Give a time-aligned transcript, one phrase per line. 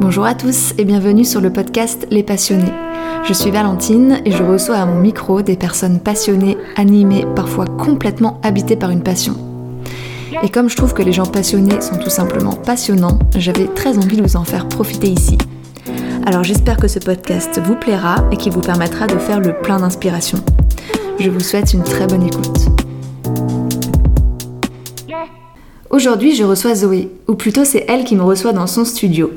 [0.00, 2.72] Bonjour à tous et bienvenue sur le podcast Les Passionnés.
[3.26, 8.38] Je suis Valentine et je reçois à mon micro des personnes passionnées, animées, parfois complètement
[8.42, 9.34] habitées par une passion.
[10.42, 14.18] Et comme je trouve que les gens passionnés sont tout simplement passionnants, j'avais très envie
[14.18, 15.38] de vous en faire profiter ici.
[16.26, 19.80] Alors j'espère que ce podcast vous plaira et qu'il vous permettra de faire le plein
[19.80, 20.38] d'inspiration.
[21.18, 22.83] Je vous souhaite une très bonne écoute.
[25.94, 29.30] Aujourd'hui, je reçois Zoé, ou plutôt c'est elle qui me reçoit dans son studio.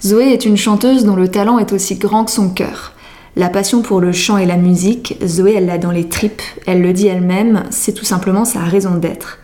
[0.00, 2.92] Zoé est une chanteuse dont le talent est aussi grand que son cœur.
[3.34, 6.82] La passion pour le chant et la musique, Zoé, elle l'a dans les tripes, elle
[6.82, 9.40] le dit elle-même, c'est tout simplement sa raison d'être.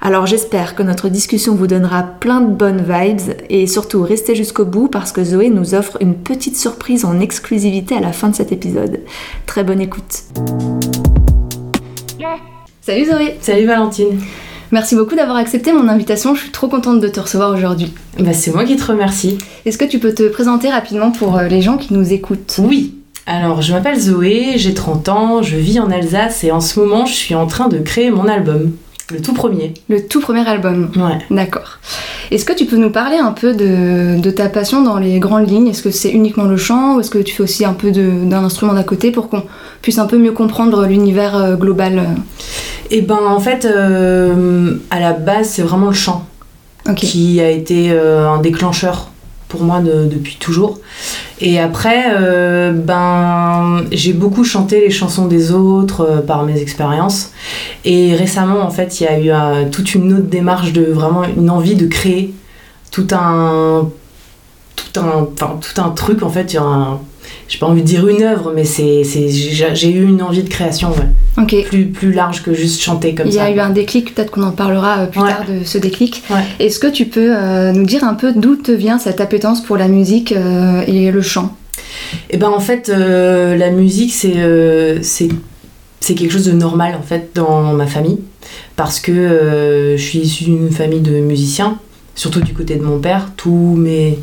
[0.00, 4.64] Alors j'espère que notre discussion vous donnera plein de bonnes vibes et surtout restez jusqu'au
[4.64, 8.36] bout parce que Zoé nous offre une petite surprise en exclusivité à la fin de
[8.36, 9.00] cet épisode.
[9.46, 10.22] Très bonne écoute.
[12.80, 14.20] Salut Zoé Salut Valentine
[14.72, 17.92] Merci beaucoup d'avoir accepté mon invitation, je suis trop contente de te recevoir aujourd'hui.
[18.18, 19.36] Bah, c'est moi qui te remercie.
[19.66, 22.58] Est-ce que tu peux te présenter rapidement pour euh, les gens qui nous écoutent?
[22.58, 22.94] Oui.
[23.26, 27.04] Alors, je m'appelle Zoé, j'ai 30 ans, je vis en Alsace et en ce moment,
[27.04, 28.72] je suis en train de créer mon album.
[29.10, 29.74] Le tout premier.
[29.88, 31.18] Le tout premier album Ouais.
[31.30, 31.78] D'accord.
[32.30, 35.48] Est-ce que tu peux nous parler un peu de, de ta passion dans les grandes
[35.48, 35.68] lignes?
[35.68, 38.44] Est-ce que c'est uniquement le chant ou est-ce que tu fais aussi un peu d'un
[38.44, 39.42] instrument d'à côté pour qu'on
[39.82, 42.06] puisse un peu mieux comprendre l'univers euh, global?
[42.90, 46.26] Et ben, en fait, euh, à la base, c'est vraiment le chant
[46.96, 49.11] qui a été euh, un déclencheur
[49.60, 50.78] moi de- depuis toujours.
[51.40, 57.32] Et après, euh, ben, j'ai beaucoup chanté les chansons des autres euh, par mes expériences.
[57.84, 61.24] Et récemment, en fait, il y a eu euh, toute une autre démarche de vraiment
[61.24, 62.32] une envie de créer
[62.90, 63.88] tout un,
[64.76, 66.22] tout un, tout un truc.
[66.22, 67.00] En fait, un-
[67.48, 70.48] j'ai pas envie de dire une œuvre, mais c'est, c'est, j'ai eu une envie de
[70.48, 71.62] création ouais.
[71.64, 73.44] Plus, plus large que juste chanter comme Il y ça.
[73.44, 75.28] a eu un déclic, peut-être qu'on en parlera euh, plus Ouais.
[75.30, 76.22] tard de ce déclic.
[76.30, 76.42] Ouais.
[76.60, 79.76] Est-ce que tu peux euh, nous dire un peu d'où te vient cette appétence pour
[79.76, 81.54] la musique euh, et le chant?
[82.30, 84.34] Et ben en fait, euh, la musique, c'est
[85.02, 85.28] c'est
[86.00, 88.18] c'est quelque chose de normal en fait dans ma famille
[88.76, 91.78] parce que je suis issue d'une famille de musiciens,
[92.14, 93.30] surtout du côté de mon père.
[93.36, 94.18] Tous mes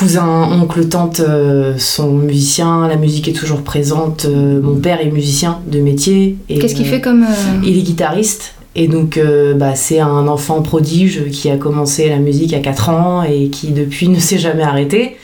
[0.00, 2.88] cousins, oncles, tantes euh, sont musiciens.
[2.88, 4.24] La musique est toujours présente.
[4.24, 6.36] Euh, mon père est musicien de métier.
[6.48, 7.22] Qu'est-ce qu'il euh, fait comme.
[7.24, 8.54] euh, il est guitariste.
[8.76, 12.88] Et donc, euh, bah, c'est un enfant prodige qui a commencé la musique à 4
[12.88, 15.16] ans et qui, depuis, ne s'est jamais arrêté.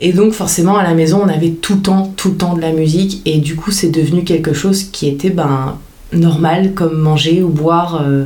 [0.00, 2.62] Et donc, forcément, à la maison, on avait tout le temps, tout le temps de
[2.62, 3.20] la musique.
[3.26, 5.76] Et du coup, c'est devenu quelque chose qui était ben,
[6.14, 8.02] normal, comme manger ou boire.
[8.02, 8.24] euh,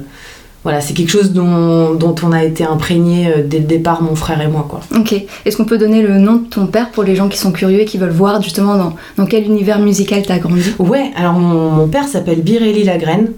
[0.69, 4.15] voilà, c'est quelque chose dont, dont on a été imprégné euh, dès le départ, mon
[4.15, 4.67] frère et moi.
[4.69, 4.81] Quoi.
[4.95, 5.15] Ok.
[5.47, 7.81] Est-ce qu'on peut donner le nom de ton père pour les gens qui sont curieux
[7.81, 10.75] et qui veulent voir justement dans, dans quel univers musical t'as grandi?
[10.79, 13.33] Ouais, alors mon, mon père s'appelle Birelli Lagraine.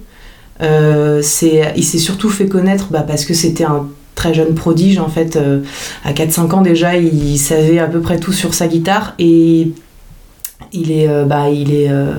[0.60, 1.22] Euh,
[1.76, 3.86] il s'est surtout fait connaître bah, parce que c'était un
[4.16, 5.36] très jeune prodige en fait.
[5.36, 5.60] Euh,
[6.04, 9.70] à 4-5 ans déjà, il savait à peu près tout sur sa guitare et
[10.72, 12.12] il est, euh, bah, euh,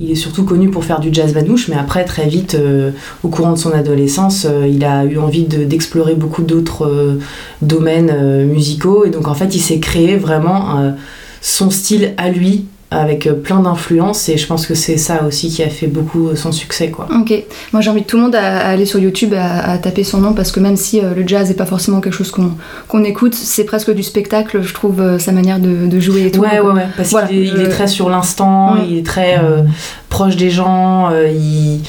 [0.00, 2.90] il est surtout connu pour faire du jazz manouche, mais après très vite, euh,
[3.22, 7.18] au courant de son adolescence, il a eu envie de- d'explorer beaucoup d'autres
[7.60, 9.04] domaines musicaux.
[9.04, 10.94] Et donc en fait, il s'est créé vraiment
[11.40, 15.48] son style à lui avec euh, plein d'influences et je pense que c'est ça aussi
[15.48, 17.08] qui a fait beaucoup euh, son succès quoi.
[17.20, 17.32] Ok.
[17.72, 20.52] Moi j'invite tout le monde à, aller sur YouTube à, à taper son nom parce
[20.52, 22.52] que même si euh, le jazz n'est pas forcément quelque chose qu'on
[22.88, 26.30] qu'on écoute, c'est presque du spectacle, je trouve, euh, sa manière de, de jouer et
[26.30, 26.40] tout.
[26.40, 29.06] Ouais, ouais, ouais, parce Voilà, qu'il est, il je- est très sur l'instant, il est
[29.06, 29.62] très euh,
[30.08, 31.80] proche des gens, il...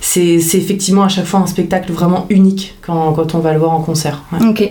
[0.00, 3.58] c'est c'est effectivement à chaque fois un spectacle vraiment unique quand, quand on va le
[3.58, 4.22] voir en concert.
[4.32, 4.46] ouais.
[4.48, 4.70] Ok.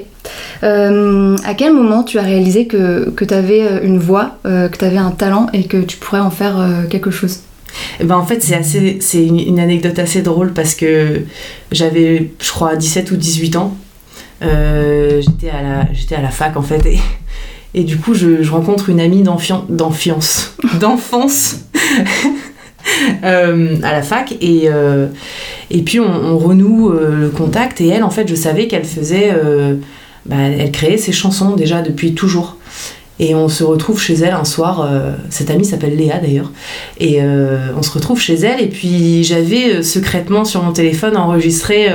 [0.64, 4.78] Euh, à quel moment tu as réalisé que, que tu avais une voix, euh, que
[4.78, 7.40] tu avais un talent et que tu pourrais en faire euh, quelque chose?
[8.00, 11.22] Eh ben en fait, c'est assez, c'est une, anecdote assez drôle parce que
[11.72, 13.78] j'avais, je crois, 17 ou 18 ans.
[14.44, 17.00] Euh, j'étais à la, j'étais à la fac en fait et,
[17.74, 19.24] et du coup, je, rencontre une amie
[19.70, 20.53] d'enfance.
[23.24, 25.08] euh, à la fac et, euh,
[25.70, 29.32] et puis on, renoue euh, le contact et elle en fait je savais qu'elle faisait
[29.32, 29.76] euh,
[30.26, 32.58] bah, elle créait ses chansons déjà depuis toujours.
[33.22, 36.52] Et on se retrouve chez elle un soir euh, cette amie s'appelle Léa d'ailleurs.
[37.00, 41.16] Et euh, on se retrouve chez elle et puis j'avais euh, secrètement sur mon téléphone
[41.16, 41.88] enregistré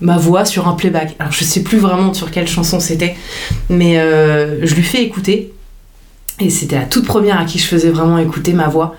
[0.00, 1.14] ma voix sur un playback.
[1.20, 3.14] Alors je sais plus vraiment sur quelle chanson c'était
[3.70, 3.94] mais
[4.62, 5.52] je lui fais écouter.
[6.40, 8.96] Et c'était la toute première à qui je faisais vraiment écouter ma voix.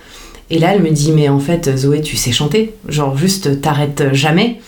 [0.50, 2.74] Et là elle me dit mais en fait Zoé tu sais chanter.
[2.88, 4.62] Genre juste t'arrêtes jamais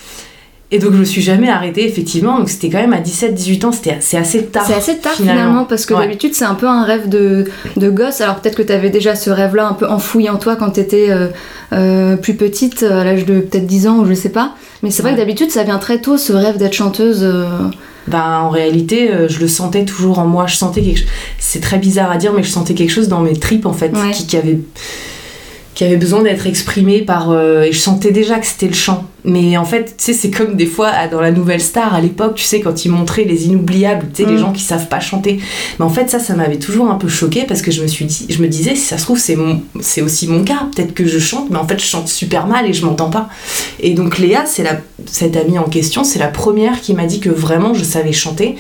[0.72, 3.72] et donc je me suis jamais arrêtée effectivement donc c'était quand même à 17-18 ans
[3.72, 6.02] c'était c'est assez tard C'est assez tard finalement, parce que Ouais.
[6.06, 7.46] d'habitude c'est un peu un rêve de,
[7.78, 8.22] de gosse.
[8.22, 10.80] Alors peut-être que tu avais déjà ce rêve-là un peu enfoui en toi quand tu
[10.82, 11.10] étais
[12.22, 14.56] plus petite, à l'âge de peut-être 10 ans ou je sais pas.
[14.84, 15.18] Mais c'est vrai Ouais.
[15.18, 17.20] que d'habitude ça vient très tôt ce rêve d'être chanteuse.
[17.24, 17.46] euh,
[18.08, 20.48] Ben, en réalité, euh, je le sentais toujours en moi.
[20.48, 21.08] Je sentais quelque chose.
[21.38, 23.92] C'est très bizarre à dire, mais je sentais quelque chose dans mes tripes, en fait,
[23.96, 24.12] Ouais.
[24.12, 24.60] qui, qui avait
[25.76, 29.06] qui avait besoin d'être exprimé par euh, et je sentais déjà que c'était le chant
[29.24, 32.36] mais en fait tu sais c'est comme des fois dans la nouvelle star à l'époque
[32.36, 34.40] tu sais quand ils montraient les inoubliables tu sais les Mm.
[34.40, 35.40] gens qui savent pas chanter
[35.80, 38.06] mais en fait ça ça m'avait toujours un peu choqué parce que je me suis
[38.06, 40.94] dit je me disais si ça se trouve c'est mon c'est aussi mon cas peut-être
[40.94, 43.30] que je chante mais en fait je chante super mal et je m'entends pas
[43.80, 47.20] et donc Léa c'est la cette amie en question c'est la première qui m'a dit
[47.20, 48.56] que vraiment je savais chanter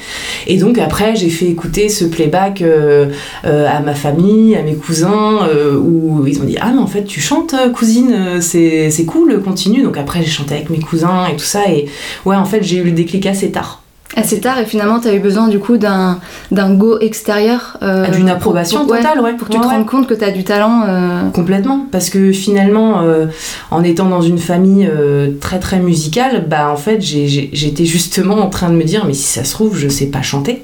[0.47, 3.07] et donc après j'ai fait écouter ce playback euh,
[3.45, 6.87] euh, à ma famille, à mes cousins, euh, où ils ont dit Ah, mais en
[6.87, 9.83] fait, tu chantes, cousine, c'est c'est cool, continue.
[9.83, 11.69] Donc après, j'ai chanté avec mes cousins et tout ça.
[11.69, 11.87] Et
[12.25, 13.81] ouais, en fait, j'ai eu le déclic assez tard.
[14.15, 16.17] Assez tard et finalement t'as eu besoin du coup d'un
[16.51, 17.77] go extérieur.
[17.83, 19.33] euh, D'une approbation pour- pour- ouais, totale, ouais.
[19.33, 19.71] Pour que tu te ouais.
[19.71, 20.81] rendes compte que t'as du talent.
[20.87, 23.27] euh, Complètement, parce que finalement, euh,
[23.69, 24.89] en étant dans une famille
[25.39, 29.23] très très musicale, bah en fait, j'étais justement en train de me dire, mais si
[29.27, 30.63] ça se trouve, je sais pas chanter.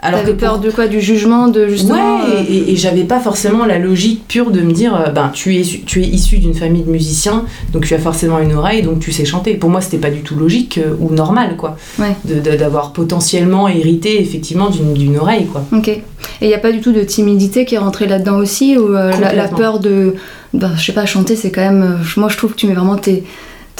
[0.00, 1.94] Alors que T'avais pour- peur de quoi Du jugement de justement.
[2.20, 5.10] ouais, euh, et, et- et j'avais pas forcément la logique pure de me dire, euh,
[5.10, 8.52] ben tu es, tu es issu d'une famille de musiciens, donc tu as forcément une
[8.52, 9.54] oreille, donc tu sais chanter.
[9.54, 12.14] Pour moi, c'était pas du tout logique euh, ou normal, quoi, Ouais.
[12.56, 15.64] d'avoir potentiellement hérité effectivement d'une oreille, quoi.
[15.72, 15.88] Ok.
[15.88, 16.02] Et
[16.42, 19.10] il n'y a pas du tout de timidité qui est rentrée là-dedans aussi Ou euh,
[19.20, 20.14] la, peur de.
[20.54, 21.98] Ben, je sais pas, chanter, c'est quand même.
[22.16, 23.24] Moi, je trouve que tu mets vraiment tes.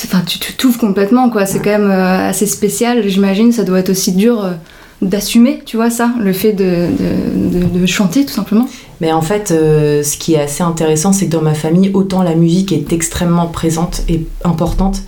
[0.04, 1.46] Enfin, tu t'ouvres complètement, quoi.
[1.46, 3.02] C'est quand même euh, assez spécial.
[3.06, 4.50] J'imagine, ça doit être aussi dur euh,
[5.00, 8.66] d'assumer, tu vois, ça, le fait de, de, de- de chanter, tout simplement.
[9.00, 12.22] Mais en fait, euh, ce qui est assez intéressant, c'est que dans ma famille, autant
[12.22, 15.02] la musique est extrêmement présente et importante,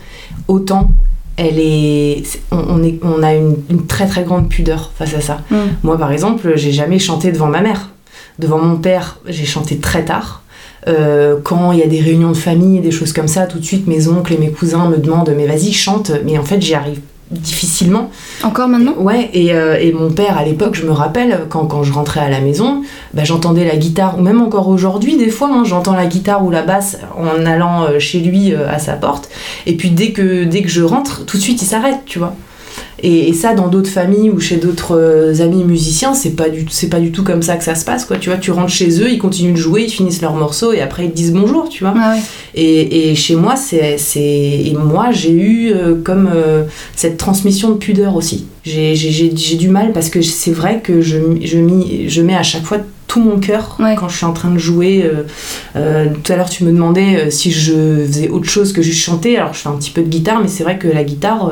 [0.46, 0.88] autant
[1.36, 2.22] elle est,
[2.52, 5.40] on, on est, on a une, une très très grande pudeur face à ça.
[5.50, 5.56] Mm.
[5.82, 7.90] Moi, par exemple, j'ai jamais chanté devant ma mère.
[8.38, 10.42] Devant mon père, j'ai chanté très tard.
[10.88, 13.64] Euh, quand il y a des réunions de famille, des choses comme ça, tout de
[13.64, 16.72] suite mes oncles et mes cousins me demandent mais vas-y chante, mais en fait j'y
[16.74, 17.00] arrive
[17.30, 18.10] difficilement.
[18.42, 18.94] Encore maintenant?
[18.98, 22.20] Ouais, et, euh, et mon père à l'époque, je me rappelle, quand, quand je rentrais
[22.20, 22.82] à la maison,
[23.14, 26.50] bah, j'entendais la guitare, ou même encore aujourd'hui des fois, hein, j'entends la guitare ou
[26.50, 29.28] la basse en allant euh, chez lui euh, à sa porte,
[29.66, 32.34] et puis dès que, dès que je rentre, tout de suite il s'arrête, tu vois.
[33.02, 36.66] Et, et ça, dans d'autres familles ou chez d'autres euh, amis musiciens, c'est pas, du,
[36.70, 38.16] c'est pas du tout comme ça que ça se passe, quoi.
[38.16, 40.80] Tu vois, tu rentres chez eux, ils continuent de jouer, ils finissent leur morceau, et
[40.80, 41.94] après ils te disent bonjour, tu vois.
[41.96, 42.20] Ah ouais.
[42.54, 46.64] Et, et chez moi, c'est, c'est, et moi, j'ai eu euh, comme euh,
[46.96, 48.46] cette transmission de pudeur aussi.
[48.64, 48.94] J'ai,
[49.58, 51.58] du mal parce que c'est vrai que je, je,
[52.06, 52.78] je mets à chaque fois
[53.10, 53.96] tout mon cœur Ouais.
[53.98, 55.02] quand je suis en train de jouer.
[55.04, 55.24] Euh,
[55.74, 59.00] euh, tout à l'heure, tu me demandais euh, si je faisais autre chose que juste
[59.02, 59.36] chanter.
[59.36, 61.50] Alors, je fais un petit peu de guitare, mais c'est vrai que la guitare.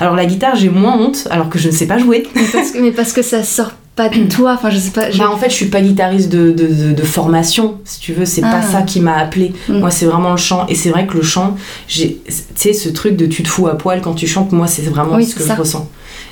[0.00, 2.26] Alors, la guitare, j'ai moins honte alors que je ne sais pas jouer.
[2.34, 5.06] mais, parce que, mais parce que ça sort pas de toi, enfin, je sais pas.
[5.18, 8.26] Bah, en fait, je suis pas guitariste de, de, de- de formation, si tu veux,
[8.26, 8.72] c'est pas Ah.
[8.72, 9.52] ça qui m'a appelé.
[9.68, 9.78] Mm.
[9.78, 10.66] Moi, c'est vraiment le chant.
[10.68, 11.56] Et c'est vrai que le chant,
[11.88, 14.66] j'ai- tu sais, ce truc de tu te fous à poil quand tu chantes, moi,
[14.68, 15.54] c'est vraiment Oui, ce que ça.
[15.56, 15.88] je ressens.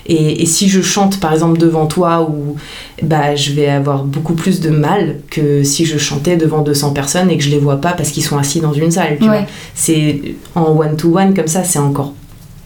[0.08, 2.56] Et, et si je chante, par exemple, devant toi, ou
[3.02, 7.30] bah, je vais avoir beaucoup plus de mal que si je chantais devant 200 personnes
[7.30, 9.18] et que je les vois pas parce qu'ils sont assis dans une salle.
[9.20, 9.46] Ouais.
[9.74, 10.20] C'est
[10.54, 12.12] en one-to-one, comme ça, c'est encore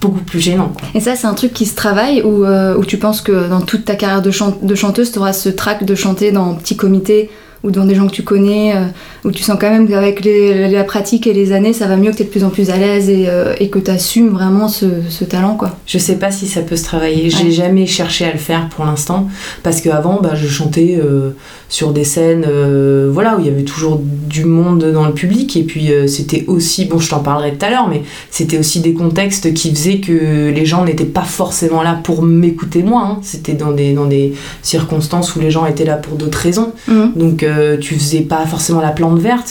[0.01, 0.73] beaucoup plus gênant.
[0.79, 0.89] quoi.
[0.95, 3.61] Et ça, c'est un truc qui se travaille ou euh, ou tu penses que dans
[3.61, 6.55] toute ta carrière de, chan- de chanteuse, tu auras ce trac de chanter dans un
[6.55, 7.31] petit comité
[7.63, 8.85] ou dans des gens que tu connais, euh,
[9.25, 12.17] où tu sens quand même qu'avec la pratique et les années, ça va mieux, que
[12.17, 14.69] tu es de plus en plus à l'aise et, euh, et que tu assumes vraiment
[14.69, 15.77] ce, ce talent, quoi.
[15.87, 17.29] Je sais pas si ça peut se travailler.
[17.31, 17.51] J'ai Ouais.
[17.51, 19.29] jamais cherché à le faire pour l'instant
[19.63, 21.31] parce qu'avant, bah, je chantais euh,
[21.69, 25.57] sur des scènes, euh, voilà, où il y avait toujours du monde dans le public
[25.57, 28.93] et puis c'était aussi, bon, je t'en parlerai tout à l'heure, mais c'était aussi des
[28.95, 33.03] contextes qui faisaient que les gens n'étaient pas forcément là pour m'écouter moi.
[33.07, 33.19] hein.
[33.23, 36.73] C'était dans des dans des circonstances où les gens étaient là pour d'autres raisons.
[36.89, 37.13] Mhm.
[37.17, 37.45] Donc
[37.81, 38.91] tu faisais pas forcément la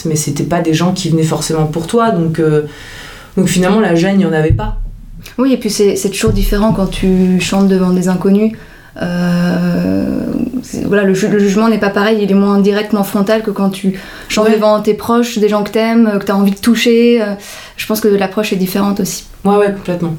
[0.04, 2.10] mais c'était pas des gens qui venaient forcément pour toi.
[2.10, 2.62] Donc euh,
[3.36, 4.78] donc finalement la gêne, il y en avait pas.
[5.38, 8.52] Oui, et puis c'est toujours différent quand tu chantes devant des inconnus.
[9.02, 10.16] Euh,
[10.86, 13.50] voilà, le, ju- le jugement n'est pas pareil, il est moins direct, moins frontal que
[13.50, 14.54] quand tu chantes Ouais.
[14.56, 17.22] devant tes proches, des gens que t'aimes, que t'as envie de toucher.
[17.22, 17.34] euh,
[17.76, 19.24] je pense que l'approche est différente aussi.
[19.44, 20.14] Ouais ouais complètement.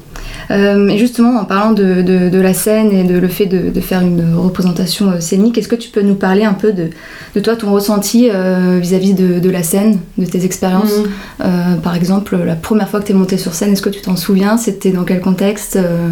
[0.50, 3.70] Euh, et justement, en parlant de, de- de la scène et de le fait de,
[3.70, 6.90] de faire une représentation euh, scénique, est-ce que tu peux nous parler un peu de,
[7.36, 11.06] de toi, ton ressenti euh, vis-à-vis de, de la scène, de tes expériences Mhm.
[11.42, 14.00] Euh, Par exemple, la première fois que tu es montée sur scène, est-ce que tu
[14.00, 14.56] t'en souviens?
[14.56, 16.08] C'était dans quel contexte Euh,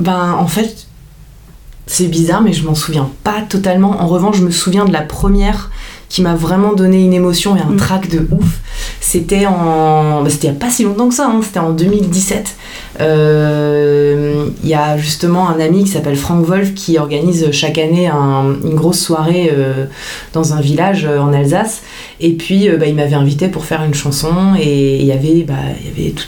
[0.00, 0.83] Ben, en fait,
[1.86, 4.00] c'est bizarre, mais je m'en souviens pas totalement.
[4.00, 5.70] En revanche, je me souviens de la première
[6.08, 7.76] qui m'a vraiment donné une émotion et un Mm.
[7.76, 8.60] trac de ouf.
[9.00, 10.22] C'était en.
[10.22, 12.54] bah, c'était il y a pas si longtemps que ça, hein, c'était en 2017.
[13.00, 18.06] Euh, Il y a justement un ami qui s'appelle Frank Wolf qui organise chaque année
[18.08, 19.86] un- une grosse soirée euh,
[20.32, 21.82] dans un village euh, en Alsace.
[22.20, 25.54] Et puis, bah, il m'avait invité pour faire une chanson et il y avait, bah,
[25.80, 26.26] il y avait tout,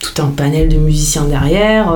[0.00, 1.92] tout un panel de musiciens derrière.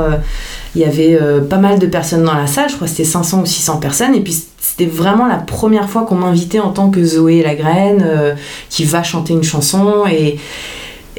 [0.77, 3.09] Il y avait euh, pas mal de personnes dans la salle, je crois que c'était
[3.09, 4.15] 500 ou 600 personnes.
[4.15, 8.05] Et puis c'était vraiment la première fois qu'on m'invitait en tant que Zoé la graine,
[8.07, 8.35] euh,
[8.69, 10.05] qui va chanter une chanson.
[10.11, 10.37] Et,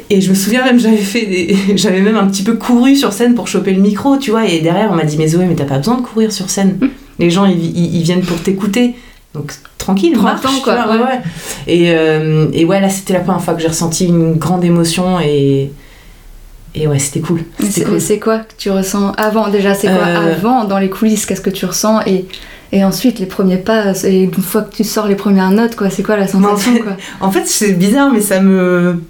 [0.09, 1.55] et je me souviens même, j'avais fait des...
[1.75, 4.45] j'avais même un petit peu couru sur scène pour choper le micro, tu vois.
[4.45, 6.77] Et derrière, on m'a dit, mais Zoé, mais t'as pas besoin de courir sur scène.
[6.79, 6.87] Mm.
[7.19, 8.95] Les gens, ils, ils- ils viennent pour t'écouter.
[9.33, 11.01] Donc tranquille, marche, temps, quoi, vois, ouais.
[11.03, 11.19] ouais.
[11.67, 15.19] Et, euh, et ouais, là, c'était la première fois que j'ai ressenti une grande émotion
[15.19, 15.71] et.
[16.73, 17.41] Et ouais, c'était cool.
[17.69, 18.19] C'est cool.
[18.23, 19.49] quoi que tu ressens avant?
[19.49, 21.25] Déjà, c'est quoi Euh, avant dans les coulisses?
[21.25, 21.99] Qu'est-ce que tu ressens?
[22.05, 22.25] Et,
[22.71, 25.89] et ensuite, les premiers pas, et une fois que tu sors les premières notes, quoi,
[25.89, 26.95] c'est quoi la sensation quoi?
[27.19, 29.01] En fait, c'est bizarre, mais ça me.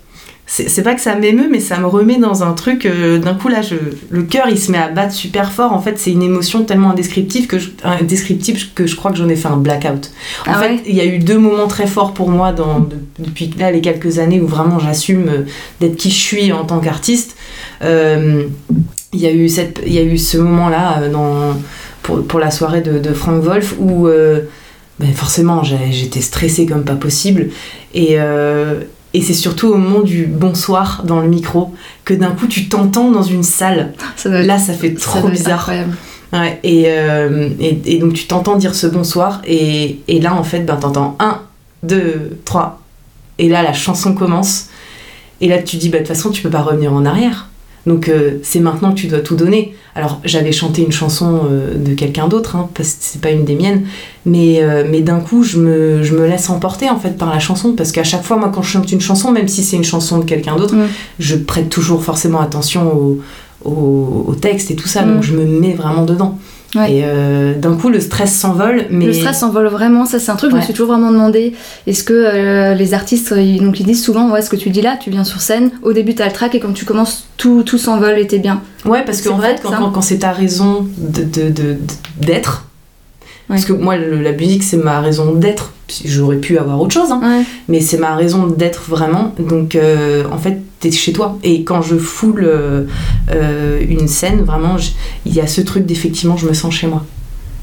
[0.47, 2.85] C'est pas que ça m'émeut, mais ça me remet dans un truc.
[2.85, 3.75] euh, D'un coup, là, je,
[4.09, 5.71] le cœur, il se met à battre super fort.
[5.71, 9.29] En fait, c'est une émotion tellement indescriptible que je, indescriptible que je crois que j'en
[9.29, 10.11] ai fait un blackout.
[10.45, 10.83] En Ah fait, ouais?
[10.87, 12.85] il y a eu deux moments très forts pour moi dans,
[13.17, 15.43] depuis là, les quelques années où vraiment j'assume euh,
[15.79, 17.37] d'être qui je suis en tant qu'artiste.
[17.83, 18.43] Euh,
[19.13, 21.59] Il y, a eu cette- il y a eu ce moment-là euh, dans-
[22.01, 24.39] pour, pour la soirée de, de Frank Wolf où euh,
[25.01, 27.49] ben forcément j'étais stressée comme pas possible.
[27.93, 28.79] Et, euh,
[29.13, 31.73] et c'est surtout au moment du bonsoir dans le micro
[32.05, 33.91] que d'un coup tu t'entends dans une salle.
[34.15, 35.69] Ça être- Là, ça fait trop bizarre.
[36.31, 40.43] Ouais, et, euh, et, et donc tu t'entends dire ce bonsoir, et, et là en
[40.45, 41.41] fait, ben, t'entends 1,
[41.83, 42.79] 2, 3,
[43.39, 44.67] et là la chanson commence,
[45.41, 47.49] et là tu dis, bah, de toute façon tu peux pas revenir en arrière.
[47.85, 49.73] Donc euh, c'est maintenant que tu dois tout donner.
[49.95, 53.43] Alors j'avais chanté une chanson euh, de quelqu'un d'autre, hein, parce que c'est pas une
[53.43, 53.85] des miennes,
[54.25, 57.39] mais, euh, mais d'un coup je me, je me laisse emporter en fait par la
[57.39, 59.83] chanson, parce qu'à chaque fois, moi quand je chante une chanson, même si c'est une
[59.83, 60.75] chanson de quelqu'un d'autre,
[61.19, 63.19] je prête toujours forcément attention au,
[63.65, 66.37] au, au texte et tout ça, donc je me mets vraiment dedans.
[66.73, 66.91] Ouais.
[66.93, 69.05] Et euh, d'un coup, le stress s'envole, mais.
[69.05, 71.53] Le stress s'envole vraiment, ça c'est un truc, je me suis toujours vraiment demandé,
[71.85, 74.81] est-ce que euh, les artistes, ils, donc ils disent souvent, ouais, ce que tu dis
[74.81, 77.63] là, tu viens sur scène, au début t'as le track et quand tu commences, tout,
[77.63, 78.61] tout s'envole et t'es bien.
[78.85, 81.77] Ouais, parce qu'en fait, quand, ça quand, quand c'est ta raison de- de- de-
[82.21, 82.65] d'être,
[83.49, 83.57] Ouais.
[83.57, 85.73] parce que moi, le- la musique, c'est ma raison d'être.
[86.05, 89.35] J'aurais pu avoir autre chose, hein, mais c'est ma raison d'être vraiment.
[89.39, 91.37] Donc, euh, en fait, t'es chez toi.
[91.43, 92.83] Et quand je foule euh,
[93.31, 94.75] euh, une scène, vraiment,
[95.25, 97.05] il y a ce truc d'effectivement, je me sens chez moi.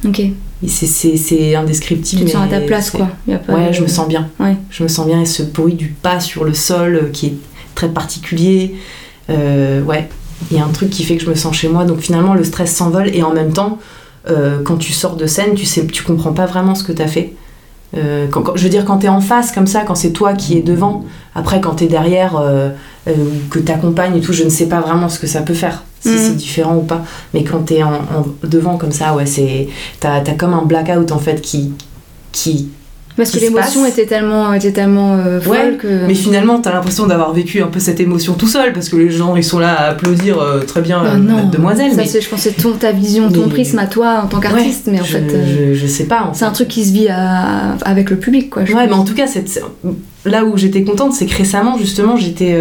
[0.06, 0.22] Ok.
[0.66, 2.22] C'est- indescriptible.
[2.22, 3.08] Tu te sens à ta place quoi.
[3.28, 4.28] Y a pas Ouais, de- je me sens bien.
[4.40, 4.56] Ouais.
[4.70, 7.34] Je me sens bien et ce bruit du pas sur le sol euh, qui est
[7.74, 8.74] très particulier.
[9.30, 10.08] euh, ouais,
[10.50, 11.84] il y a un truc qui fait que je me sens chez moi.
[11.84, 13.78] Donc finalement, le stress s'envole et en même temps,
[14.30, 17.02] euh, quand tu sors de scène, tu sais, tu comprends pas vraiment ce que tu
[17.02, 17.34] as fait.
[17.96, 20.10] Euh, quand- quand- je veux dire, quand tu es en face comme ça, quand c'est
[20.12, 21.04] toi qui es devant,
[21.34, 22.68] après quand tu es derrière, euh,
[23.08, 25.40] euh, ou que tu accompagnes et tout, je ne sais pas vraiment ce que ça
[25.40, 26.18] peut faire, si Mhm.
[26.18, 27.02] c'est différent ou pas.
[27.32, 29.68] Mais quand tu es en, en- devant comme ça, ouais, c'est
[30.00, 31.72] t'as as comme un blackout en fait qui,
[32.30, 32.68] qui,
[33.18, 36.06] Parce que l'émotion était tellement, était tellement euh, folle Ouais, que.
[36.06, 39.10] Mais finalement, t'as l'impression d'avoir vécu un peu cette émotion tout seul, parce que les
[39.10, 41.90] gens, ils sont là à applaudir euh, très bien, Ah euh, non, mademoiselle.
[41.90, 44.28] Ça, mais c'est, je pense, c'est ton, ta vision, ton Mais- prisme à toi en
[44.28, 46.30] tant qu'artiste, Ouais, mais en je, fait, je, je sais pas.
[46.32, 48.62] c'est un truc qui se vit à- avec le public, quoi.
[48.62, 49.62] Ouais, mais en tout cas, cette-
[50.24, 52.54] là où j'étais contente, c'est que récemment, justement, j'étais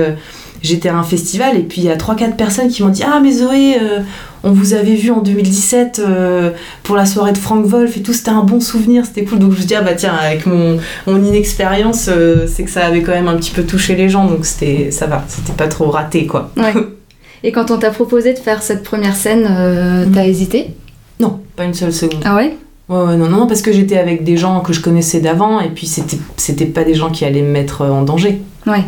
[0.62, 3.20] j'étais à un festival et puis il y a 3-4 personnes qui m'ont dit Ah,
[3.22, 4.00] mais Zoé, euh,
[4.44, 6.52] on vous avait vu en 2017 euh,
[6.84, 9.40] pour la soirée de Frank Wolf et tout, c'était un bon souvenir, c'était cool.
[9.40, 12.86] Donc je me dis Ah, bah tiens, avec mon, mon inexpérience, euh, c'est que ça
[12.86, 15.68] avait quand même un petit peu touché les gens, donc c'était ça va, c'était pas
[15.68, 16.52] trop raté quoi.
[16.58, 16.74] Ouais.
[17.44, 20.12] Et quand on t'a proposé de faire cette première scène, euh, Mm.
[20.12, 20.72] t'as hésité?
[21.20, 22.22] Non, pas une seule seconde.
[22.26, 22.56] Ah ouais?
[22.90, 25.70] Ouais, ouais, non, non, parce que j'étais avec des gens que je connaissais d'avant et
[25.70, 28.40] puis c'était c'était pas des gens qui allaient me mettre en danger.
[28.66, 28.84] Ouais.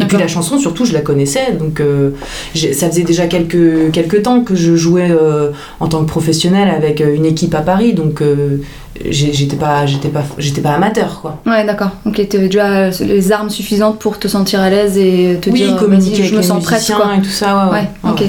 [0.00, 2.10] Et puis la chanson, surtout, je la connaissais, donc euh,
[2.54, 5.50] ça faisait déjà quelques, quelques temps que je jouais euh,
[5.80, 8.58] en tant que professionnel avec euh, une équipe à Paris, donc euh,
[9.10, 11.40] j'étais pas, j'étais pas, j'étais pas amateur, quoi.
[11.46, 11.90] Ouais, d'accord.
[12.06, 15.74] Ok, t'avais déjà les armes suffisantes pour te sentir à l'aise et te oui, dire,
[15.74, 17.16] avec je me les sens prête, quoi.
[17.16, 18.10] et tout ça, ouais, Ouais, ouais.
[18.10, 18.24] ok.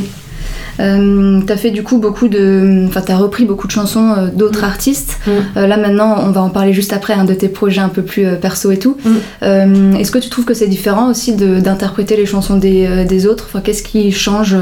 [0.79, 2.86] Euh, t'as fait du coup beaucoup de.
[2.88, 5.17] Enfin, t'as repris beaucoup de chansons euh, d'autres artistes.
[5.27, 5.31] Mm.
[5.57, 8.01] Euh, là maintenant, on va en parler juste après, hein, de tes projets un peu
[8.01, 8.98] plus euh, perso et tout.
[9.03, 9.95] Mm.
[9.95, 13.45] Est-ce que tu trouves que c'est différent aussi d'interpréter les chansons des, des autres?
[13.50, 14.55] Enfin, qu'est-ce qui change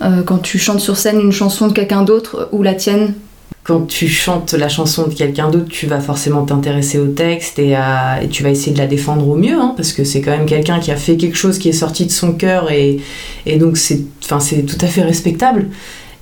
[0.00, 3.12] quand tu chantes sur scène une chanson de quelqu'un d'autre ou la tienne?
[3.62, 7.74] Quand tu chantes la chanson de quelqu'un d'autre, tu vas forcément t'intéresser au texte et,
[7.76, 10.30] à- et tu vas essayer de la défendre au mieux, hein, parce que c'est quand
[10.30, 12.98] même quelqu'un qui a fait quelque chose qui est sorti de son cœur et,
[13.46, 15.66] et donc c'est, enfin, c'est tout à fait respectable.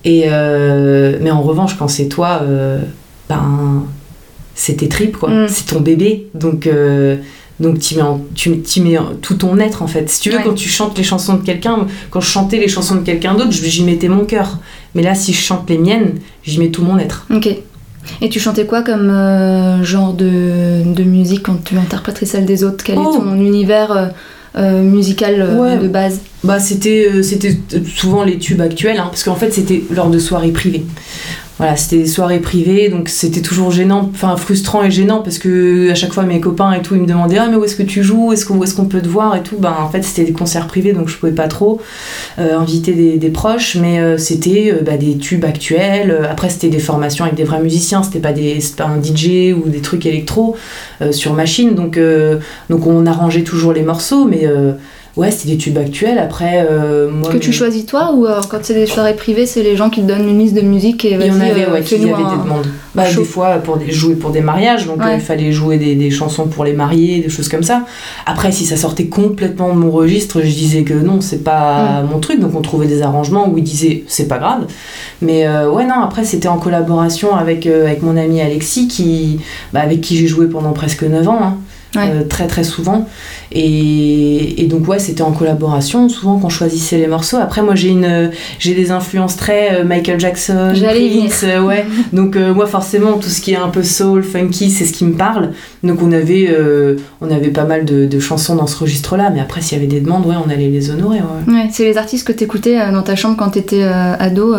[0.05, 2.81] Et euh, mais en revanche, quand c'est toi, euh,
[3.29, 3.85] ben,
[4.55, 5.31] c'est tes tripes, quoi.
[5.31, 5.47] Mm.
[5.49, 6.67] C'est ton bébé, donc.
[6.67, 7.17] euh,
[7.61, 10.09] donc tu mets, en- tu, tu mets en- tout ton être en fait.
[10.09, 10.45] Si tu veux, Ouais.
[10.45, 13.51] quand tu chantes les chansons de quelqu'un, quand je chantais les chansons de quelqu'un d'autre,
[13.51, 14.59] j'y mettais mon cœur.
[14.99, 17.25] Mais là, si je chante les miennes, j'y mets tout mon être.
[17.33, 17.49] Ok.
[18.21, 22.65] Et tu chantais quoi comme euh, genre de, de musique quand tu interprétais celle des
[22.65, 22.83] autres?
[22.85, 23.13] Quel Oh.
[23.15, 24.11] est ton univers
[24.57, 26.21] euh, musicale de base?
[26.43, 27.57] Bah c'était c'était
[27.95, 30.85] souvent les tubes actuels, hein, parce qu'en fait c'était lors de soirées privées
[31.59, 35.91] voilà, c'était des soirées privées, donc c'était toujours gênant, enfin frustrant et gênant parce que
[35.91, 37.83] à chaque fois mes copains et tout, ils me demandaient ah mais où est-ce que
[37.83, 39.57] tu joues, est-ce qu'on est qu'on peut te voir et tout?
[39.59, 41.81] Ben en fait c'était des concerts privés donc je pouvais pas trop
[42.39, 46.29] euh, inviter des, proches, mais euh, c'était euh, bah, des tubes actuels.
[46.31, 49.69] Après c'était des formations avec des vrais musiciens, c'était pas des pas un DJ ou
[49.69, 50.57] des trucs électro
[51.11, 51.99] sur machine, donc
[52.71, 54.47] donc on arrangeait toujours les morceaux, mais
[55.19, 56.19] ouais, c'est des tubes actuels.
[56.19, 57.31] Après, euh, moi.
[57.31, 60.07] Que tu choisis toi ou quand c'est des soirées privées, c'est les gens qui te
[60.07, 62.67] donnent une liste de musique et Il y en avait, euh, ouais, qui des demandes.
[62.95, 66.11] Bah, des fois, pour jouer pour des mariages, donc euh, il fallait jouer des, des,
[66.11, 67.85] chansons pour les mariés, des choses comme ça.
[68.27, 72.07] Après, si ça sortait complètement de mon registre, je disais que non, c'est pas mm.
[72.11, 74.67] mon truc, donc on trouvait des arrangements où ils disaient c'est pas grave.
[75.21, 79.41] Mais euh, ouais, non, après, c'était en collaboration avec, avec mon ami Alexis, qui,
[79.73, 81.39] bah, avec qui j'ai joué pendant presque 9 ans.
[81.43, 81.57] Hein.
[81.97, 83.09] Euh, très très souvent.
[83.51, 87.39] Et, et donc ouais, c'était en collaboration, souvent qu'on choisissait les morceaux.
[87.39, 91.87] Après moi j'ai une j'ai des influences très euh, Michael Jackson, Prince, euh, ouais.
[92.13, 95.15] donc moi forcément tout ce qui est un peu soul, funky, c'est ce qui me
[95.15, 95.53] parle.
[95.83, 96.55] Donc on avait
[97.23, 99.91] on avait pas mal de, de chansons dans ce registre-là, mais après s'il y avait
[99.91, 101.21] des demandes, ouais, on allait les honorer.
[101.21, 104.55] Ouais, ouais c'est les artistes que t'écoutais dans ta chambre quand t'étais ado.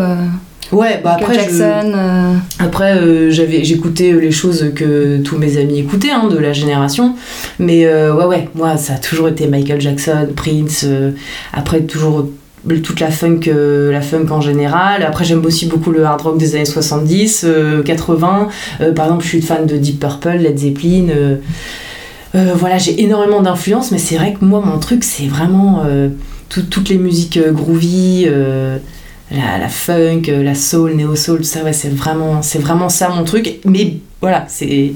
[0.72, 2.34] Ouais, bah après, Jackson, euh.
[2.60, 7.16] après euh, j'avais, j'écoutais les choses que tous mes amis écoutaient hein, de la génération,
[7.58, 10.86] mais euh, ouais, ouais, moi ça a toujours été Michael Jackson, Prince,
[11.54, 12.28] après toujours
[12.84, 15.04] toute la funk, la funk en général.
[15.04, 17.48] Après, j'aime aussi beaucoup le hard rock des années 70,
[17.86, 18.50] 80.
[18.96, 21.08] par exemple, je suis fan de Deep Purple, Led Zeppelin.
[22.34, 25.84] voilà, j'ai énormément d'influence, mais c'est vrai que moi, mon truc, c'est vraiment
[26.50, 28.28] toutes les musiques groovy
[29.32, 33.24] la, funk, euh, la soul, néo-soul, tout ça, ouais, c'est vraiment, c'est vraiment ça mon
[33.24, 33.60] truc.
[33.66, 34.94] Mais voilà, c'est,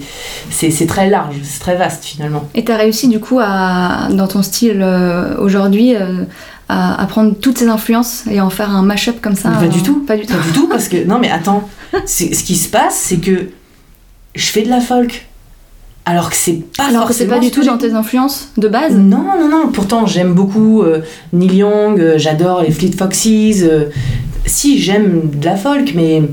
[0.50, 2.48] c'est, très large, c'est très vaste finalement.
[2.56, 6.24] Et tu as réussi du coup à, dans ton style euh, aujourd'hui euh,
[6.68, 10.00] à, prendre toutes ces influences et en faire un mash-up comme ça Pas du tout.
[10.06, 10.34] Pas du tout.
[10.34, 11.70] Pas du tout parce que, non mais attends,
[12.06, 13.50] ce qui se passe, c'est que
[14.36, 15.28] je fais de la folk.
[16.06, 18.96] Alors que c'est pas Alors que c'est pas du tout dans tes influences de base?
[18.96, 19.68] Non, non, non.
[19.72, 20.84] Pourtant, j'aime beaucoup
[21.32, 23.64] Neil Young, j'adore les Fleet Foxes,
[24.46, 26.24] si j'aime de la folk, mais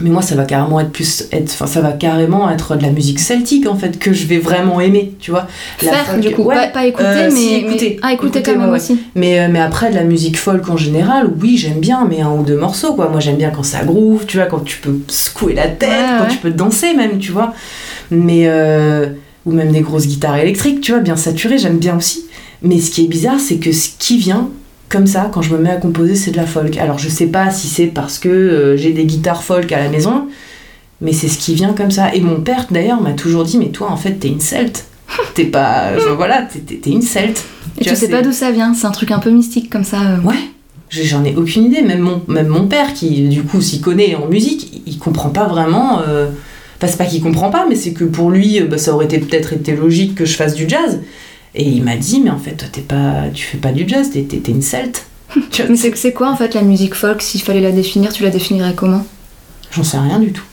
[0.00, 2.90] mais moi ça va carrément être plus être enfin ça va carrément être de la
[2.90, 5.46] musique celtique en fait que je vais vraiment aimer tu vois.
[5.82, 6.44] La faire du coup.
[6.44, 9.00] pas, écouter euh, mais, écouter, ah écouter, quand même aussi.
[9.14, 12.30] mais euh, mais après de la musique folk en général oui j'aime bien mais un
[12.30, 13.08] ou deux morceaux quoi.
[13.08, 16.28] Moi j'aime bien quand ça groove tu vois quand tu peux secouer la tête quand
[16.28, 17.54] tu peux danser même tu vois.
[18.10, 19.06] Mais euh,
[19.46, 22.26] ou même des grosses guitares électriques tu vois bien saturées j'aime bien aussi.
[22.62, 24.48] Mais ce qui est bizarre c'est que ce qui vient
[24.88, 26.76] comme ça, quand je me mets à composer, c'est de la folk.
[26.78, 29.88] Alors je sais pas si c'est parce que euh, j'ai des guitares folk à la
[29.88, 30.28] maison,
[31.00, 32.14] mais c'est ce qui vient comme ça.
[32.14, 34.86] Et mon père d'ailleurs m'a toujours dit, mais toi en fait t'es une celte.
[35.34, 35.92] T'es pas.
[36.16, 37.42] voilà, t'es une celte.
[37.80, 40.00] Et tu, sais pas d'où ça vient, c'est un truc un peu mystique comme ça.
[40.00, 40.20] Euh.
[40.20, 40.36] Ouais.
[40.90, 41.82] J'en ai aucune idée.
[41.82, 45.46] Même mon, même mon père, qui du coup s'y connaît en musique, il comprend pas
[45.46, 46.00] vraiment.
[46.06, 46.26] Euh...
[46.76, 49.52] Enfin, c'est pas qu'il comprend pas, mais c'est que pour lui, bah, ça aurait peut-être
[49.52, 51.00] été logique que je fasse du jazz.
[51.58, 54.10] Et il m'a dit, mais en fait, toi, t'es pas, tu fais pas du jazz,
[54.12, 55.06] t'es, une celte.
[55.68, 58.74] mais c'est, quoi en fait la musique folk S'il fallait la définir, tu la définirais
[58.74, 59.04] comment?
[59.72, 60.44] J'en sais rien du tout.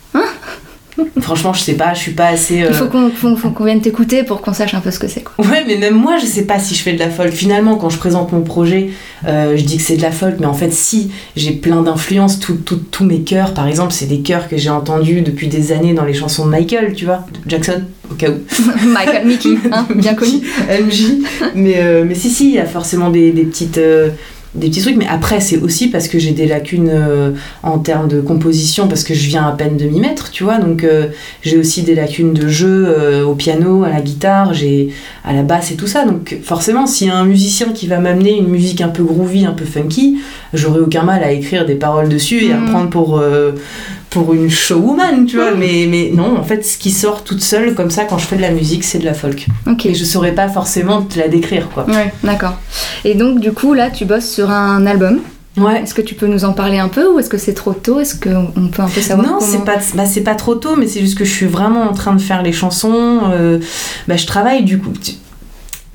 [1.19, 2.57] Franchement, je sais pas, je suis pas assez.
[2.67, 5.23] Il faut euh, qu'on vienne t'écouter pour qu'on sache un peu ce que c'est.
[5.23, 5.45] Quoi.
[5.45, 7.31] Ouais, mais même moi, je sais pas si je fais de la folk.
[7.31, 8.89] Finalement, quand je présente mon projet,
[9.27, 12.39] euh, je dis que c'est de la folk, mais en fait, si j'ai plein d'influences,
[12.39, 16.05] tous mes chœurs, par exemple, c'est des chœurs que j'ai entendus depuis des années dans
[16.05, 18.87] les chansons de Michael, tu vois, Jackson, au cas où.
[18.87, 20.41] Michael Mickey, hein, bien connu.
[20.69, 21.17] MJ.
[21.55, 23.79] Mais, euh, mais si, si, il y a forcément des, des petites
[24.55, 27.31] des petits trucs, mais après c'est aussi parce que j'ai des lacunes euh,
[27.63, 30.57] en termes de composition, parce que je viens à peine de m'y mettre, tu vois,
[30.57, 31.07] donc euh,
[31.41, 34.89] j'ai aussi des lacunes de jeu euh, au piano, à la guitare, j'ai
[35.23, 37.99] à la basse et tout ça, donc forcément s'il y a un musicien qui va
[37.99, 40.17] m'amener une musique un peu groovy, un peu funky,
[40.53, 42.69] j'aurai aucun mal à écrire des paroles dessus et à mmh.
[42.69, 43.21] prendre pour
[44.15, 45.51] pour une showwoman, tu vois.
[45.51, 48.37] Mais, mais non, en fait, ce qui sort toute seule comme ça quand je fais
[48.37, 49.47] de la musique, c'est de la folk.
[49.67, 49.89] Ok.
[49.93, 51.85] Je saurais pas forcément te la décrire, quoi.
[51.85, 52.53] Ouais, d'accord.
[53.03, 55.19] Et donc, du coup, là, tu bosses sur un album.
[55.57, 55.81] Ouais.
[55.83, 57.99] Est-ce que tu peux nous en parler un peu ou est-ce que c'est trop tôt?
[57.99, 60.87] Est-ce qu'on peut un peu savoir Non, c'est pas, bah, c'est pas trop tôt, mais
[60.87, 63.19] c'est juste que je suis vraiment en train de faire les chansons.
[63.33, 63.59] Euh,
[64.07, 64.93] bah, je travaille du coup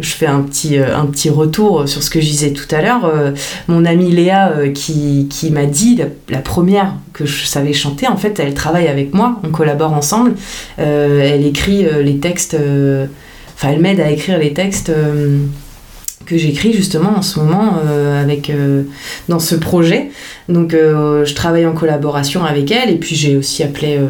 [0.02, 2.82] je fais un petit, euh, un petit retour sur ce que je disais tout à
[2.82, 3.04] l'heure.
[3.04, 3.32] Euh,
[3.68, 8.16] mon amie Léa, euh, qui, qui m'a dit, la, première que je savais chanter, en
[8.16, 10.34] fait, elle travaille avec moi, on collabore ensemble.
[10.78, 12.56] elle écrit les textes,
[13.54, 14.90] enfin, elle m'aide à écrire les textes
[16.26, 17.74] que j'écris justement en ce moment
[18.20, 18.50] avec,
[19.28, 20.10] dans ce projet.
[20.48, 24.00] Donc, je travaille en collaboration avec elle et puis j'ai aussi appelé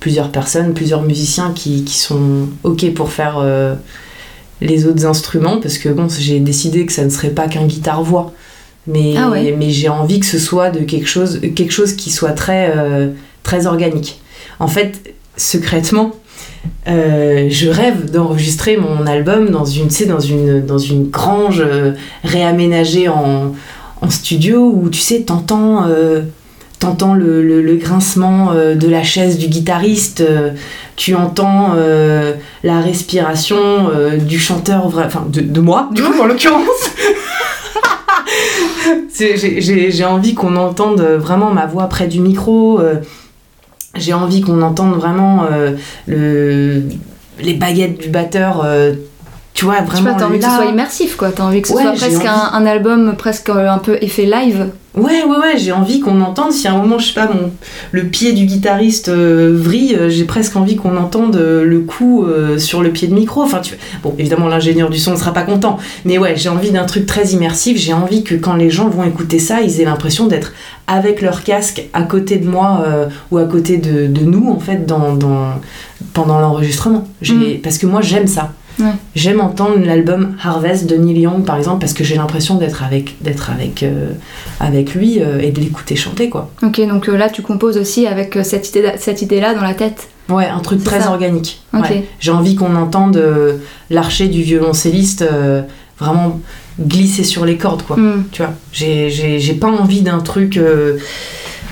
[0.00, 3.42] plusieurs personnes, plusieurs musiciens qui, qui sont OK pour faire
[4.60, 8.32] les autres instruments parce que bon, j'ai décidé que ça ne serait pas qu'un guitare-voix.
[8.86, 9.54] Mais, Ah ouais.
[9.56, 13.08] mais j'ai envie que ce soit de quelque chose, quelque chose qui soit très, euh,
[13.42, 14.20] très organique.
[14.60, 16.12] En fait, secrètement,
[16.88, 21.92] euh, je rêve d'enregistrer mon album dans une, dans une, dans une grange euh,
[22.24, 23.54] réaménagée en,
[24.00, 25.84] en studio où tu sais, t'entends
[26.78, 30.50] t'entends le, le- le grincement euh, de la chaise du guitariste, euh,
[30.96, 33.56] tu entends euh, la respiration
[33.94, 36.64] euh, du chanteur, enfin de, de moi, du coup en l'occurrence.
[39.18, 42.80] J'ai envie qu'on entende vraiment ma voix près du micro.
[42.80, 42.96] euh,
[43.96, 45.44] j'ai envie qu'on entende vraiment
[46.06, 46.82] le,
[47.40, 48.64] les baguettes du batteur.
[49.58, 50.12] Tu vois, vraiment.
[50.12, 51.30] pas, t'as envie que ce soit immersif, quoi.
[51.32, 54.66] T'as envie que ce Ouais, soit presque un, album presque un peu effet live.
[54.94, 56.52] Ouais, ouais, ouais, j'ai envie qu'on entende.
[56.52, 57.50] Si à un moment, je sais pas, mon,
[57.92, 62.24] le pied du guitariste euh, vrille, euh, j'ai presque envie qu'on entende euh, le coup
[62.24, 63.42] euh, sur le pied de micro.
[63.42, 63.74] Enfin, tu...
[64.04, 65.78] Bon, évidemment, l'ingénieur du son ne sera pas content.
[66.04, 67.78] Mais ouais, j'ai envie d'un truc très immersif.
[67.78, 70.52] J'ai envie que quand les gens vont écouter ça, ils aient l'impression d'être
[70.86, 74.58] avec leur casque à côté de moi euh, ou à côté de, de nous, en
[74.60, 75.52] fait, dans, dans-
[76.12, 77.06] pendant l'enregistrement.
[77.22, 78.52] J'ai- Parce que moi, j'aime ça.
[78.78, 78.92] Ouais.
[79.14, 83.16] J'aime entendre l'album Harvest de Neil Young, par exemple, parce que j'ai l'impression d'être avec,
[83.22, 84.12] d'être avec, euh,
[84.60, 86.50] avec lui euh, et de l'écouter chanter, quoi.
[86.62, 90.08] Ok, donc euh, là tu composes aussi avec cette idée cette idée-là dans la tête.
[90.28, 91.10] Ouais, un truc très ça.
[91.10, 91.62] organique.
[91.72, 92.06] Ouais.
[92.20, 93.20] J'ai envie qu'on entende
[93.88, 95.24] l'archer du violoncelliste
[95.98, 96.40] vraiment
[96.78, 97.96] glisser sur les cordes, quoi.
[97.96, 98.24] Hmm.
[98.30, 100.60] Tu vois, j'ai pas envie d'un truc.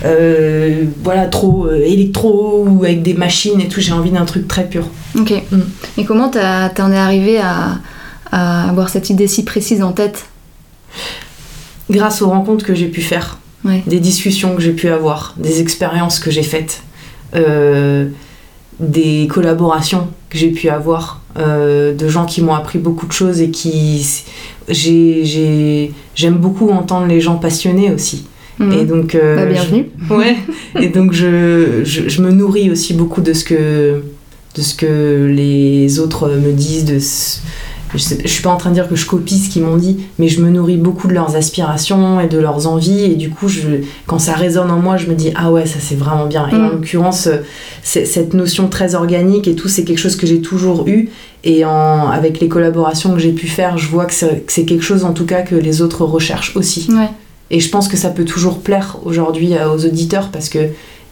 [0.05, 4.47] Euh, voilà, trop euh, électro ou avec des machines et tout, j'ai envie d'un truc
[4.47, 4.87] très pur.
[5.17, 5.33] Ok.
[5.51, 5.59] Mm.
[5.97, 7.79] Et comment t'en es arrivé à,
[8.31, 10.25] à avoir cette idée si précise en tête?
[11.89, 13.81] Grâce aux rencontres que j'ai pu faire, Ouais.
[13.87, 16.83] des discussions que j'ai pu avoir, des expériences que j'ai faites,
[17.35, 18.07] euh,
[18.79, 23.41] des collaborations que j'ai pu avoir, euh, de gens qui m'ont appris beaucoup de choses
[23.41, 24.05] et qui.
[24.69, 28.27] j'ai- j'ai- J'aime beaucoup entendre les gens passionnés aussi.
[28.59, 28.71] Hmm.
[28.71, 29.13] Et donc.
[29.15, 29.85] euh, Bah, je- bienvenue.
[30.09, 30.35] Ouais,
[30.79, 34.01] et donc je, je, je me nourris aussi beaucoup de ce que,
[34.55, 36.85] de ce que les autres me disent.
[36.85, 37.39] De ce-
[37.93, 39.77] je, sais- je suis pas en train de dire que je copie ce qu'ils m'ont
[39.77, 43.03] dit, mais je me nourris beaucoup de leurs aspirations et de leurs envies.
[43.05, 43.61] Et du coup, je,
[44.07, 46.47] quand ça résonne en moi, je me dis Ah ouais, ça c'est vraiment bien.
[46.49, 46.71] Et en Mm.
[46.71, 47.37] l'occurrence, euh,
[47.83, 51.09] cette notion très organique et tout, c'est quelque chose que j'ai toujours eu.
[51.43, 54.65] Et en, avec les collaborations que j'ai pu faire, je vois que c'est que c'est
[54.65, 56.87] quelque chose en tout cas que les autres recherchent aussi.
[56.89, 57.07] Ouais.
[57.51, 60.59] Et je pense que ça peut toujours plaire aujourd'hui euh, aux auditeurs parce que,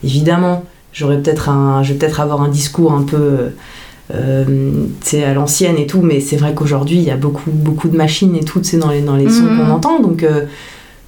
[0.04, 3.52] évidemment, j'aurais peut-être un, je vais peut-être avoir un discours un peu,
[4.14, 4.44] euh,
[5.02, 7.96] sais, à l'ancienne et tout, mais c'est vrai qu'aujourd'hui il y a beaucoup, beaucoup de
[7.96, 9.56] machines et tout, sais, dans les, dans les sons Mhm.
[9.58, 10.22] qu'on entend, donc.
[10.22, 10.44] euh,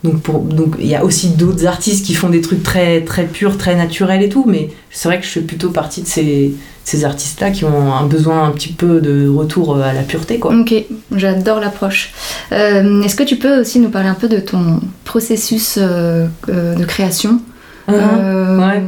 [0.04, 3.24] donc pour donc il y a aussi d'autres artistes qui font des trucs très très
[3.24, 6.52] purs, très naturels et tout, mais c'est vrai que je fais plutôt partie de ces,
[6.88, 10.54] ces artistes-là qui ont un besoin un petit peu de retour à la pureté, quoi.
[10.54, 10.72] Ok,
[11.14, 12.12] j'adore l'approche.
[12.52, 16.74] Euh, Est-ce que tu peux aussi nous parler un peu de ton processus euh, euh,
[16.74, 17.40] de création?
[17.90, 18.82] Euh, ouais.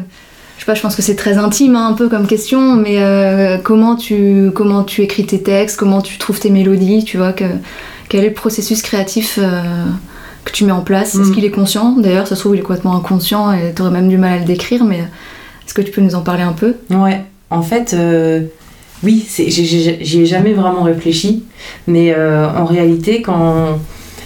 [0.56, 2.96] Je sais pas, je pense que c'est très intime hein, un peu comme question, mais
[3.02, 7.32] euh, comment, tu, comment tu écris tes textes, comment tu trouves tes mélodies, tu vois,
[7.32, 7.44] que,
[8.08, 9.62] quel est le processus créatif euh,
[10.44, 11.14] que tu mets en place?
[11.14, 11.34] Est-ce Mm.
[11.34, 11.96] qu'il est conscient?
[11.98, 14.44] D'ailleurs, ça se trouve, il est complètement inconscient et t'aurais même du mal à le
[14.44, 14.98] décrire, mais
[15.66, 16.74] est-ce que tu peux nous en parler un peu?
[16.90, 18.42] Ouais, en fait, euh,
[19.02, 21.44] oui, j'y ai jamais vraiment réfléchi,
[21.86, 23.78] mais euh, en réalité, quand.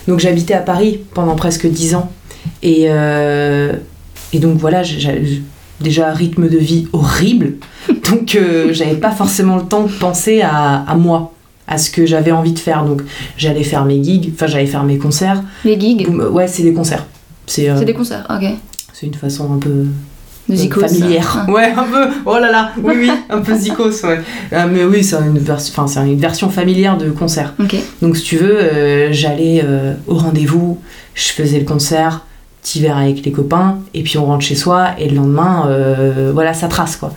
[0.06, 2.10] Donc j'habitais à Paris pendant presque 10 ans,
[2.62, 3.72] et, euh,
[4.34, 5.42] et donc voilà, j'ai-
[5.80, 7.54] déjà un rythme de vie horrible,
[8.10, 8.38] donc
[8.70, 11.32] j'avais pas forcément le temps de penser à, à moi,
[11.66, 12.84] à ce que j'avais envie de faire.
[12.84, 13.02] Donc
[13.38, 15.42] j'allais faire mes gigs, enfin j'allais faire mes concerts.
[15.64, 16.06] Les gigs?
[16.30, 17.06] Ouais, c'est des concerts.
[17.46, 18.46] C'est euh, C'est des concerts, ok.
[18.92, 19.86] c'est une façon un peu
[20.48, 20.80] De zikos.
[20.80, 21.44] familière.
[21.46, 21.50] Ah.
[21.50, 22.06] Ouais, un peu.
[22.26, 24.20] Oh là là, oui, oui, un peu zikos, ouais.
[24.52, 27.54] Ah, mais oui, c'est une, vers- enfin, c'est une version familière de concert.
[28.02, 30.78] Donc, si tu veux, euh, j'allais euh, au rendez-vous,
[31.14, 32.26] je faisais le concert,
[32.62, 36.30] petit verre avec les copains, et puis on rentre chez soi, et le lendemain, euh,
[36.34, 37.14] voilà, ça trace, quoi.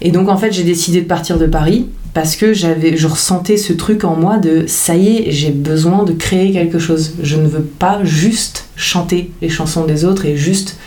[0.00, 3.58] Et donc, en fait, j'ai décidé de partir de Paris parce que j'avais, je ressentais
[3.58, 7.12] ce truc en moi de ça y est, j'ai besoin de créer quelque chose.
[7.22, 10.78] Je ne veux pas juste chanter les chansons des autres et juste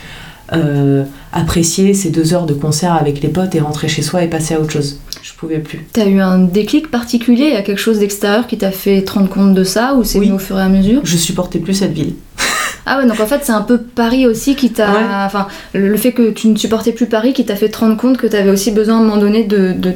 [0.52, 4.28] euh, apprécier ces deux heures de concert avec les potes et rentrer chez soi et
[4.28, 5.00] passer à autre chose.
[5.22, 5.80] Je pouvais plus.
[5.92, 9.12] T'as eu un déclic particulier, il y a quelque chose d'extérieur qui t'a fait te
[9.12, 10.26] rendre compte de ça, ou c'est Oui.
[10.26, 11.00] venu au fur et à mesure?
[11.04, 12.14] Je supportais plus cette ville.
[12.86, 14.90] Ah ouais, donc en fait c'est un peu Paris aussi qui t'a...
[14.90, 14.98] Ouais.
[15.24, 18.18] Enfin, le fait que tu ne supportais plus Paris qui t'a fait te rendre compte
[18.18, 19.94] que t'avais aussi besoin à un moment donné de, de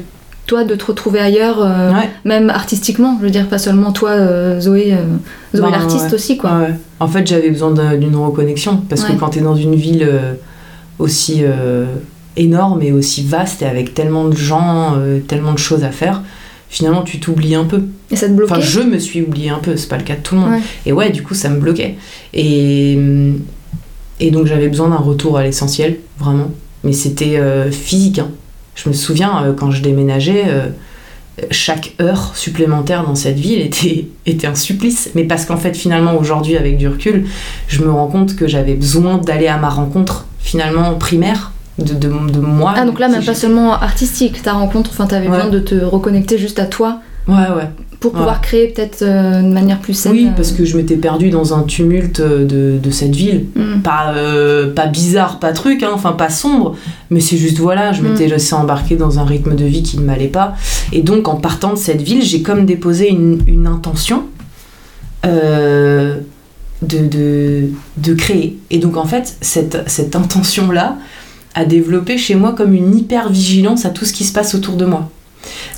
[0.49, 2.09] toi de te retrouver ailleurs, euh, Ouais.
[2.25, 4.97] même artistiquement, je veux dire pas seulement toi euh, Zoé, euh,
[5.55, 6.13] Zoé Ben, l'artiste ouais.
[6.15, 6.57] aussi quoi.
[6.59, 6.73] Ouais.
[6.99, 10.05] En fait, j'avais besoin d'un- d'une reconnexion parce que quand t'es dans une ville
[10.97, 11.43] aussi
[12.35, 14.95] énorme et aussi vaste et avec tellement de gens,
[15.27, 16.23] tellement de choses à faire,
[16.69, 17.83] finalement tu t'oublies un peu.
[18.11, 20.15] Et ça te bloquait Enfin, je me suis oubliée un peu, c'est pas le cas
[20.15, 20.59] de tout le monde.
[20.85, 21.95] Et ouais, du coup, ça me bloquait.
[22.33, 22.97] Et,
[24.19, 26.49] et donc, j'avais besoin d'un retour à l'essentiel, vraiment.
[26.83, 27.39] Mais c'était
[27.71, 28.19] physique.
[28.19, 28.29] hein.
[28.83, 30.67] Je me souviens, euh, quand je déménageais, euh,
[31.51, 35.11] chaque heure supplémentaire dans cette ville était, était un supplice.
[35.15, 37.25] Mais parce qu'en fait, finalement, aujourd'hui, avec du recul,
[37.67, 42.09] je me rends compte que j'avais besoin d'aller à ma rencontre, finalement, primaire, de, de,
[42.09, 42.73] de moi.
[42.75, 45.35] Ah, donc là, même pas seulement artistique, ta rencontre, enfin, t'avais Ouais.
[45.37, 47.69] besoin de te reconnecter juste à toi Ouais, ouais.
[47.99, 50.13] pour pouvoir créer peut-être euh, de manière plus saine.
[50.13, 53.45] Oui, euh, parce que je m'étais perdue dans un tumulte de, de cette ville.
[53.55, 53.81] hmm.
[53.81, 56.75] pas, euh, pas bizarre, pas truc, hein, enfin pas sombre,
[57.09, 58.31] mais c'est juste voilà, je m'étais Mm.
[58.31, 60.55] laissé embarquer dans un rythme de vie qui ne m'allait pas.
[60.91, 64.23] Et donc en partant de cette ville, j'ai comme déposé une, une intention
[65.25, 66.17] euh,
[66.81, 68.57] de, de, de créer.
[68.71, 70.95] Et donc en fait, cette, cette intention-là
[71.55, 74.85] a développé chez moi comme une hyper-vigilance à tout ce qui se passe autour de
[74.85, 75.09] moi.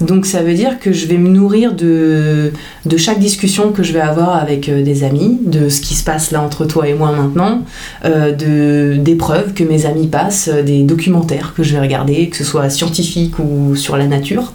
[0.02, 2.52] Donc ça veut dire que je vais me nourrir de,
[2.86, 6.04] de chaque discussion que je vais avoir avec euh, des amis, de ce qui se
[6.04, 7.64] passe là entre toi et moi maintenant,
[8.06, 12.30] euh, de, des preuves que mes amis passent, euh, des documentaires que je vais regarder,
[12.30, 14.54] que ce soit scientifiques ou sur la nature,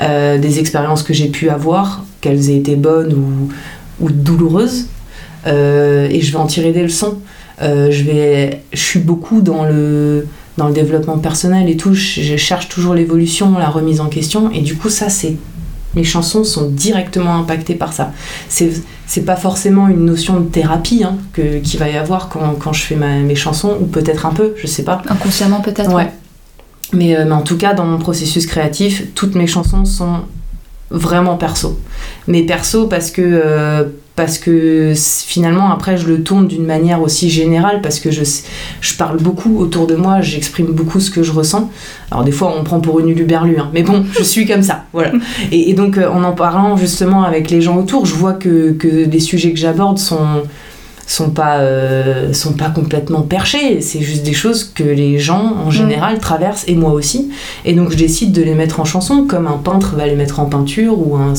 [0.00, 4.86] des expériences que j'ai pu avoir, qu'elles aient été bonnes ou, ou douloureuses,
[5.46, 7.18] et je vais en tirer des leçons.
[7.60, 10.26] Je, vais, je suis beaucoup dans le,
[10.56, 14.60] dans le développement personnel et tout, je, cherche toujours l'évolution, la remise en question, et
[14.60, 15.36] du coup ça c'est...
[15.94, 18.12] Mes chansons sont directement impactées par ça.
[18.50, 18.70] C'est
[19.06, 22.74] c'est pas forcément une notion de thérapie hein, que- qu'il va y avoir quand, quand
[22.74, 25.00] je fais ma- mes chansons, ou peut-être un peu, je sais pas.
[25.08, 25.94] Inconsciemment, peut-être.
[25.94, 26.12] Ouais.
[26.92, 30.20] Mais, euh, mais en tout cas, dans mon processus créatif, toutes mes chansons sont
[30.90, 31.80] vraiment perso.
[32.26, 33.84] Mais perso parce que, euh,
[34.16, 38.22] parce que finalement, après, je le tourne d'une manière aussi générale parce que je,
[38.80, 41.70] je parle beaucoup autour de moi, j'exprime beaucoup ce que je ressens.
[42.10, 44.62] Alors, des fois, on me prend pour une uluberlue, hein, mais bon, je suis comme
[44.62, 45.12] ça, voilà.
[45.52, 48.72] Et, et donc, euh, en en parlant justement avec les gens autour, je vois que,
[48.72, 50.42] que les sujets que j'aborde sont
[51.08, 53.80] sont pas euh, sont pas complètement perchés.
[53.80, 57.30] C'est juste des choses que les gens en général traversent et moi aussi.
[57.64, 60.40] Et donc je décide de les mettre en chanson comme un peintre va les mettre
[60.40, 61.34] en peinture ou un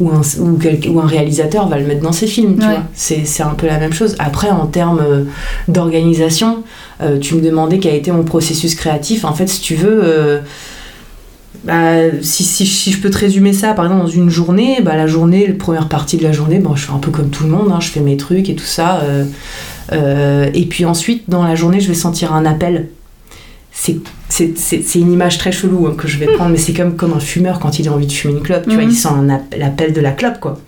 [0.00, 2.72] ou un, ou quel- ou un réalisateur va le mettre dans ses films tu Ouais.
[2.74, 2.82] vois.
[2.94, 4.16] C'est c'est un peu la même chose.
[4.18, 5.24] Après en termes euh,
[5.68, 6.62] d'organisation
[7.02, 9.24] euh, tu me demandais quel a été mon processus créatif.
[9.24, 10.00] En fait si tu veux
[11.64, 14.96] bah, si, si, si je peux te résumer ça, par exemple, dans une journée, bah,
[14.96, 17.44] la journée, la première partie de la journée, bon, je fais un peu comme tout
[17.44, 19.00] le monde, hein, je fais mes trucs et tout ça.
[19.00, 19.24] euh,
[19.92, 22.88] euh, et puis ensuite, dans la journée, je vais sentir un appel.
[23.72, 27.20] C'est une image très chelou hein, que je vais prendre, mais c'est comme, comme un
[27.20, 28.64] fumeur quand il a envie de fumer une clope.
[28.68, 30.60] Tu vois, il sent un app- l'appel de la clope, quoi.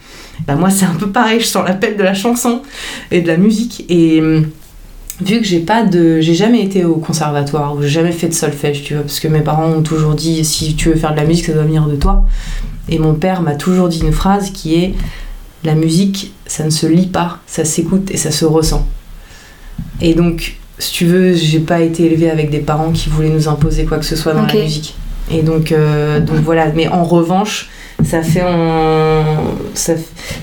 [0.47, 2.63] Bah, moi, c'est un peu pareil, je sens l'appel de la chanson
[3.11, 3.85] et de la musique.
[3.89, 4.21] Et
[5.25, 8.35] vu que j'ai pas de j'ai jamais été au conservatoire ou j'ai jamais fait de
[8.35, 11.17] solfège tu vois parce que mes parents ont toujours dit si tu veux faire de
[11.17, 12.25] la musique ça doit venir de toi.
[12.89, 14.95] Et mon père m'a toujours dit une phrase qui est
[15.65, 18.87] la musique ça ne se lit pas ça s'écoute et ça se ressent.
[20.01, 23.49] Et donc si tu veux j'ai pas été élevée avec des parents qui voulaient nous
[23.49, 24.95] imposer quoi que ce soit dans la musique.
[25.31, 26.71] Et donc euh, donc voilà.
[26.75, 27.71] Mais en revanche
[28.05, 29.23] ça fait en...
[29.75, 29.95] ça,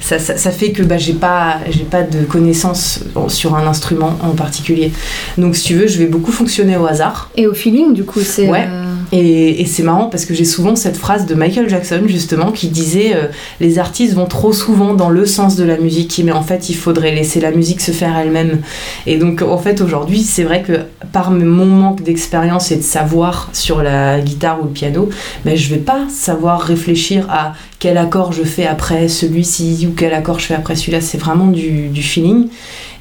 [0.02, 4.18] ça, ça, ça fait que bah, j'ai pas j'ai pas de connaissances sur un instrument
[4.22, 4.92] en particulier
[5.38, 8.22] donc si tu veux je vais beaucoup fonctionner au hasard Et au feeling, du coup,
[8.22, 8.48] c'est.
[8.48, 8.68] Ouais.
[8.68, 12.52] euh, et, et c'est marrant parce que j'ai souvent cette phrase de Michael Jackson justement
[12.52, 13.26] qui disait euh,
[13.60, 16.76] les artistes vont trop souvent dans le sens de la musique mais en fait il
[16.76, 18.60] faudrait laisser la musique se faire elle-même
[19.08, 20.74] et donc en fait aujourd'hui c'est vrai que
[21.12, 25.10] par mon manque d'expérience et de savoir sur la guitare ou le piano
[25.44, 27.49] ben, je vais pas savoir réfléchir à
[27.80, 31.48] quel accord je fais après celui-ci ou quel accord je fais après celui-là c'est vraiment
[31.48, 32.48] du, du feeling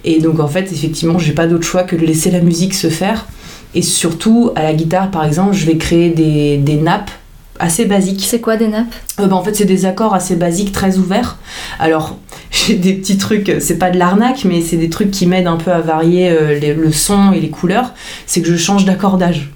[0.04, 2.88] et donc en fait effectivement j'ai pas d'autre choix que de laisser la musique se
[2.88, 3.26] faire
[3.74, 7.11] et surtout, à la guitare, par exemple, je vais créer des, des nappes
[7.58, 8.24] assez basiques.
[8.26, 8.94] C'est quoi des nappes?
[9.20, 11.37] Euh, bah, en fait, c'est des accords assez basiques, très ouverts.
[11.78, 12.16] Alors,
[12.50, 15.58] j'ai des petits trucs, c'est pas de l'arnaque, mais c'est des trucs qui m'aident un
[15.58, 17.92] peu à varier euh, les- le son et les couleurs.
[18.24, 19.50] C'est que je change d'accordage.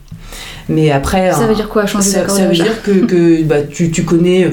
[0.69, 1.33] Mais après.
[1.33, 4.05] Ça veut dire quoi, changer ça, ça veut d'accordage dire que, que, bah, tu, tu
[4.05, 4.45] connais,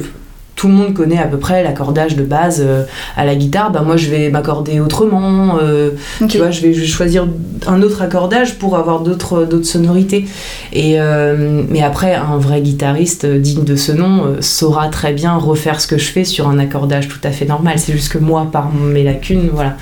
[0.60, 2.84] tout le monde connaît à peu près l'accordage de base euh,
[3.16, 3.72] à la guitare.
[3.72, 5.58] Bah, moi, je vais m'accorder autrement.
[5.64, 5.92] euh,
[6.28, 7.30] tu vois, je vais, choisir
[7.66, 10.26] un autre accordage pour avoir d'autres d'autres sonorités.
[10.74, 15.14] Et, euh, mais après, un vrai guitariste euh, digne de ce nom euh, saura très
[15.14, 17.76] bien refaire ce que je fais sur un accordage tout à fait normal.
[17.80, 19.78] C'est juste que moi, par mes lacunes, voilà.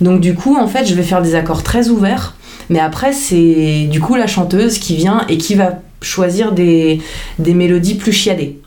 [0.00, 2.36] Donc du coup, en fait, je vais faire des accords très ouverts.
[2.70, 7.02] Mais après, c'est du coup la chanteuse qui vient et qui va choisir des,
[7.38, 8.61] des mélodies plus chiadées.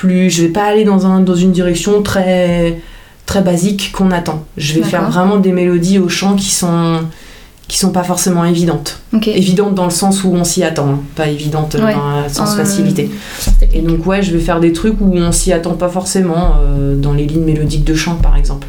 [0.00, 2.78] Plus, je vais pas aller dans, un, dans une direction très,
[3.26, 4.44] très basique qu'on attend.
[4.56, 7.00] Je vais faire vraiment des mélodies au chant qui sont,
[7.68, 9.00] qui sont pas forcément évidentes.
[9.12, 9.28] Ok.
[9.28, 11.92] Évidentes dans le sens où on s'y attend, hein, pas évidentes Ouais.
[11.94, 13.10] dans le sens Euh, facilité.
[13.74, 16.96] Et donc ouais, je vais faire des trucs où on s'y attend pas forcément, euh,
[16.96, 18.66] dans les lignes mélodiques de chant par exemple.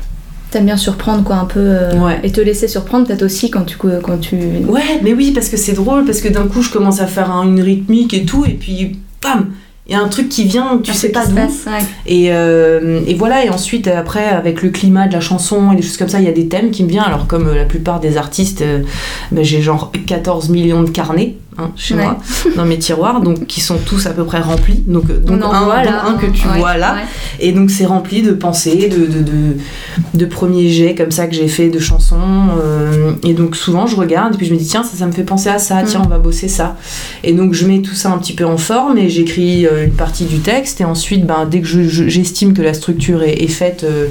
[0.52, 2.20] T'aimes bien surprendre quoi un peu euh, Ouais.
[2.24, 4.36] et te laisser surprendre peut-être aussi quand tu quand tu.
[4.68, 7.32] Ouais, mais oui, parce que c'est drôle, parce que d'un coup je commence à faire
[7.32, 9.48] un- une rythmique et tout, et puis bam,
[9.92, 11.36] il y a un truc qui vient, tu Un sais pas d'où.
[11.36, 11.86] passe, ouais.
[12.06, 15.82] Et, euh, et voilà, et ensuite, après, avec le climat de la chanson et des
[15.82, 17.04] choses comme ça, il y a des thèmes qui me viennent.
[17.04, 18.84] Alors, comme euh, la plupart des artistes, euh,
[19.34, 22.04] ben, j'ai genre 14 millions de carnets hein, chez Ouais.
[22.04, 22.18] moi,
[22.56, 24.84] dans mes tiroirs, donc qui sont tous à peu près remplis.
[24.88, 26.94] Donc, euh, donc un, que tu Ouais, vois là.
[26.96, 27.02] ouais.
[27.40, 29.58] Et donc, c'est rempli de pensées, de, de, de,
[30.14, 32.16] de premiers jets comme ça que j'ai fait de chansons.
[32.62, 35.12] euh, et donc, souvent, je regarde et puis je me dis, tiens, ça, ça me
[35.12, 36.06] fait penser à ça, tiens, Mm.
[36.06, 36.78] on va bosser ça.
[37.24, 39.94] Et donc, je mets tout ça un petit peu en forme et j'écris euh, une
[39.94, 40.82] partie du texte.
[40.82, 44.08] Et ensuite, ben, dès que je- je- j'estime que la structure est, est faite, euh,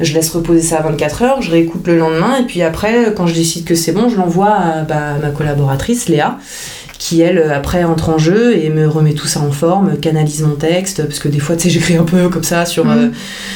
[0.00, 2.36] je laisse reposer ça à 24 heures, je réécoute le lendemain.
[2.40, 6.08] Et puis après, quand je décide que c'est bon, je l'envoie à bah, ma collaboratrice,
[6.08, 6.38] Léa
[7.00, 10.42] qui elle euh, après entre en jeu et me remet tout ça en forme, canalise
[10.42, 12.90] mon texte, parce que des fois tu sais j'écris un peu comme ça sur, Mhm.
[12.98, 13.08] euh,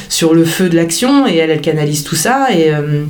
[0.09, 3.05] sur le feu de l'action et elle elle canalise tout ça et, euh,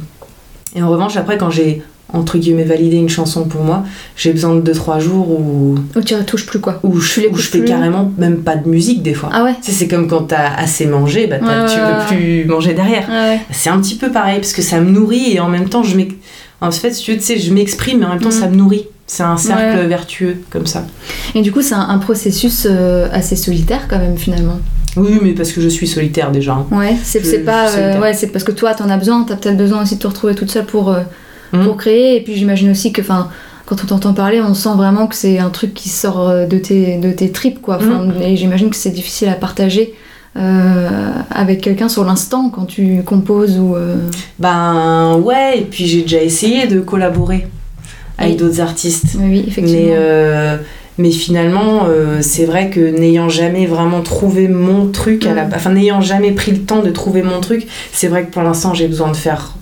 [0.74, 3.82] et en revanche après quand j'ai entre guillemets validé une chanson pour moi,
[4.16, 6.78] j'ai besoin de 2-3 jours où, Ou tu retouches plus quoi.
[6.84, 9.30] où, Tu je, où fais plus carrément même pas de musique des fois.
[9.32, 9.54] Ah ouais.
[9.60, 12.06] Tu sais, c'est comme quand t'as assez mangé, bah, Ouais, tu ouais.
[12.16, 13.08] plus manger derrière.
[13.10, 13.40] Ah ouais.
[13.50, 15.96] C'est un petit peu pareil parce que ça me nourrit et en même temps je
[15.96, 16.14] m'ex-
[16.60, 18.40] en fait tu sais, je m'exprime mais en même temps Mhm.
[18.40, 18.86] ça me nourrit.
[19.06, 19.86] C'est un cercle Ouais.
[19.86, 20.86] vertueux comme ça.
[21.34, 24.58] Et du coup, c'est un, un processus euh, assez solitaire quand même finalement.
[24.96, 26.52] Oui, mais parce que je suis solitaire déjà.
[26.54, 26.66] hein.
[26.70, 27.68] Ouais, c'est pas.
[27.70, 29.24] euh, ouais, c'est parce que toi, t'en as besoin.
[29.24, 31.00] T'as peut-être besoin aussi de te retrouver toute seule pour, euh,
[31.52, 31.64] Mhm.
[31.64, 32.16] pour créer.
[32.16, 33.28] Et puis j'imagine aussi que, enfin,
[33.66, 36.58] quand on t'entend parler, on sent vraiment que c'est un truc qui sort euh, de
[36.58, 37.76] tes, de tes tripes, quoi.
[37.76, 39.94] Enfin, Et j'imagine que c'est difficile à partager
[40.36, 43.76] euh, avec quelqu'un sur l'instant quand tu composes ou.
[44.38, 47.46] Ben ouais, et puis j'ai déjà essayé de collaborer
[48.18, 49.16] avec d'autres artistes.
[49.18, 49.80] Oui, oui, effectivement.
[49.86, 50.56] Mais, euh,
[50.98, 55.44] mais finalement, euh, c'est vrai que n'ayant jamais vraiment trouvé mon truc, à la...
[55.44, 55.52] Mhm.
[55.56, 58.74] enfin n'ayant jamais pris le temps de trouver mon truc, c'est vrai que pour l'instant
[58.74, 59.56] j'ai besoin de faire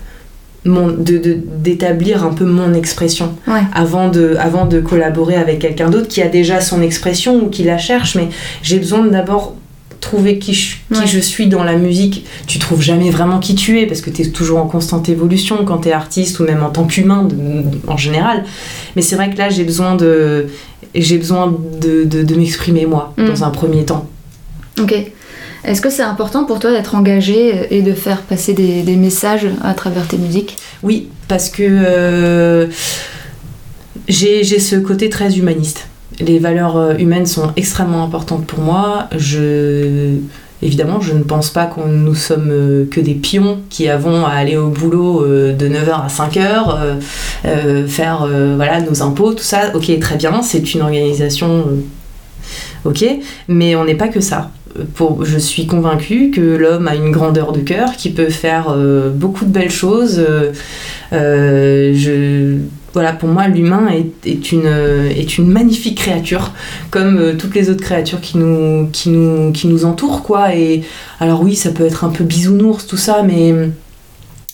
[0.65, 3.63] mon, de, d'établir un peu mon expression Ouais.
[3.75, 7.65] avant de, avant de collaborer avec quelqu'un d'autre qui a déjà son expression ou qui
[7.65, 8.29] la cherche, mais
[8.63, 9.57] j'ai besoin d'abord
[10.03, 11.07] trouver qui, je, qui Ouais.
[11.07, 12.27] je suis dans la musique.
[12.47, 15.65] Tu trouves jamais vraiment qui tu es parce que tu es toujours en constante évolution
[15.65, 17.27] quand tu es artiste ou même en tant qu'humain
[17.87, 18.45] en général.
[18.97, 20.49] Mais c'est vrai que là, j'ai besoin de,
[20.95, 23.27] j'ai besoin de, de- de m'exprimer moi Mm.
[23.29, 24.07] dans un premier temps.
[24.79, 24.95] Ok.
[25.65, 29.47] Est-ce que c'est important pour toi d'être engagé et de faire passer des, des messages
[29.63, 30.57] à travers tes musiques?
[30.83, 32.67] Oui, parce que euh,
[34.09, 35.87] j'ai ce côté très humaniste.
[36.25, 39.09] Les valeurs euh, humaines sont extrêmement importantes pour moi.
[39.17, 40.19] Je,
[40.63, 44.31] évidemment, je ne pense pas qu'on nous sommes euh, que des pions qui avons à
[44.31, 46.95] aller au boulot euh, de 9h à 5h, euh,
[47.45, 49.75] euh, faire voilà, nos impôts, tout ça.
[49.75, 51.67] Ok, très bien, c'est une organisation.
[52.85, 53.05] ok,
[53.49, 54.51] mais on n'est pas que ça.
[55.23, 58.75] Je suis convaincue que l'homme a une grandeur de cœur qui peut faire
[59.15, 60.25] beaucoup de belles choses.
[61.13, 62.57] je,
[62.93, 63.89] voilà, pour moi, l'humain
[64.25, 66.53] est, une, euh, est une magnifique créature,
[66.91, 70.55] comme euh, toutes les autres créatures qui nous, qui, entourent, quoi.
[70.55, 70.83] Et
[71.19, 73.55] alors oui, ça peut être un peu bisounours, tout ça, mais,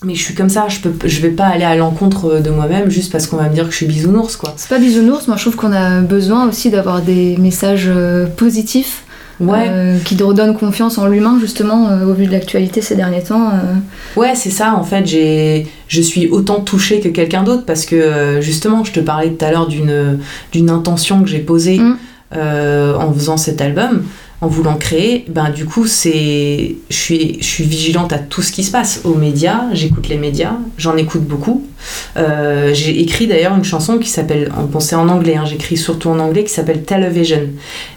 [0.05, 3.27] je suis comme ça, je, peux, vais pas aller à l'encontre de moi-même juste parce
[3.27, 4.55] qu'on va me dire que je suis bisounours, quoi.
[4.57, 9.05] C'est pas bisounours, moi je trouve qu'on a besoin aussi d'avoir des messages euh, positifs
[9.41, 13.23] Ouais, euh, qui redonnent confiance en l'humain justement euh, au vu de l'actualité ces derniers
[13.23, 13.51] temps.
[13.51, 14.21] euh.
[14.21, 18.41] Ouais, c'est ça, en fait, j'ai, je suis autant touchée que quelqu'un d'autre parce que
[18.41, 20.19] justement, je te parlais tout à l'heure d'une,
[20.51, 21.97] d'une intention que j'ai posée Mm.
[22.35, 24.03] en faisant cet album,
[24.41, 25.25] en voulant créer.
[25.29, 29.01] Ben, du coup, c'est, je, suis, je suis vigilante à tout ce qui se passe
[29.05, 31.67] aux médias, j'écoute les médias, j'en écoute beaucoup.
[32.17, 36.09] Euh, j'ai écrit d'ailleurs une chanson qui s'appelle, bon, c'est en anglais, hein, j'écris surtout
[36.09, 37.43] en anglais, qui s'appelle Television,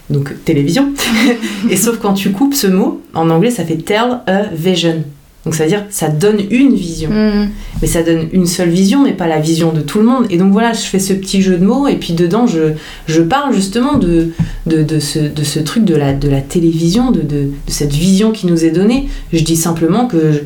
[0.10, 0.92] donc télévision.
[1.70, 5.04] Et sauf quand tu coupes ce mot, en anglais, ça fait Tell a Vision.
[5.44, 7.10] Donc ça veut dire ça donne une vision.
[7.10, 7.50] Mm.
[7.82, 10.26] Mais ça donne une seule vision, mais pas la vision de tout le monde.
[10.30, 12.74] Et donc voilà, je fais ce petit jeu de mots, et puis dedans, je,
[13.08, 14.30] je parle justement de,
[14.68, 17.94] de, de ce, de ce truc de la, de la télévision, de, de, de cette
[17.94, 19.08] vision qui nous est donnée.
[19.34, 20.40] Je dis simplement que je,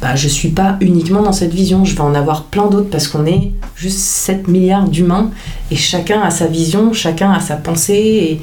[0.00, 3.08] bah, je suis pas uniquement dans cette vision, je vais en avoir plein d'autres parce
[3.08, 5.30] qu'on est juste 7 milliards d'humains,
[5.70, 8.40] et chacun a sa vision, chacun a sa pensée, et,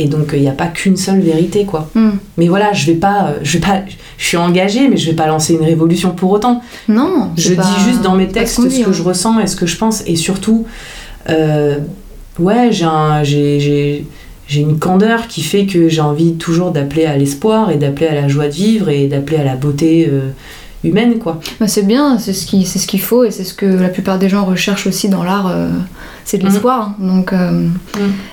[0.00, 1.90] et donc il n'y a pas qu'une seule vérité, quoi.
[1.94, 2.10] Mm.
[2.38, 3.82] Mais voilà, je vais pas, euh, je vais pas,
[4.16, 6.62] je suis engagée, mais je vais pas lancer une révolution pour autant.
[6.88, 8.92] Non, Je pas- dis juste dans mes textes ce, dit, que hein.
[8.92, 10.64] je ressens et ce que je pense, et surtout,
[11.28, 11.78] euh,
[12.38, 14.06] ouais, j'ai un, j'ai, j'ai,
[14.48, 18.14] j'ai une candeur qui fait que j'ai envie toujours d'appeler à l'espoir et d'appeler à
[18.14, 20.30] la joie de vivre et d'appeler à la beauté euh,
[20.84, 21.40] humaine, quoi.
[21.60, 24.18] Bah, c'est bien, c'est ce qu'il ce qu'il faut et c'est ce que la plupart
[24.18, 25.68] des gens recherchent aussi dans l'art, euh,
[26.24, 26.94] c'est de l'espoir.
[27.00, 27.06] hein.
[27.06, 27.66] Donc, euh,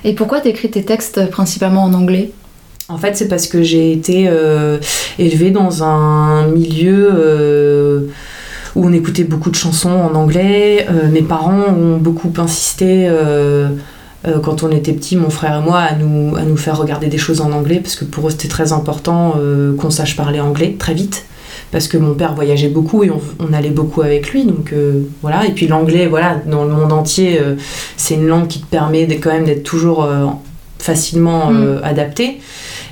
[0.03, 2.31] Et pourquoi t'écris tes textes principalement en anglais?
[2.89, 4.77] En fait, c'est parce que j'ai été euh,
[5.19, 8.01] élevée dans un milieu euh,
[8.75, 10.87] où on écoutait beaucoup de chansons en anglais.
[10.89, 13.09] Euh, mes parents ont beaucoup insisté.
[14.43, 17.17] quand on était petits, mon frère et moi, à nous, à nous faire regarder des
[17.17, 19.35] choses en anglais, parce que pour eux c'était très important
[19.77, 21.23] qu'on sache parler anglais très vite,
[21.71, 25.01] parce que mon père voyageait beaucoup et on, on allait beaucoup avec lui, donc euh,
[25.21, 25.45] voilà.
[25.45, 27.55] Et puis l'anglais, voilà, dans le monde entier, euh,
[27.97, 30.25] c'est une langue qui te permet de- quand même d'être toujours euh,
[30.79, 32.39] facilement euh, adapté.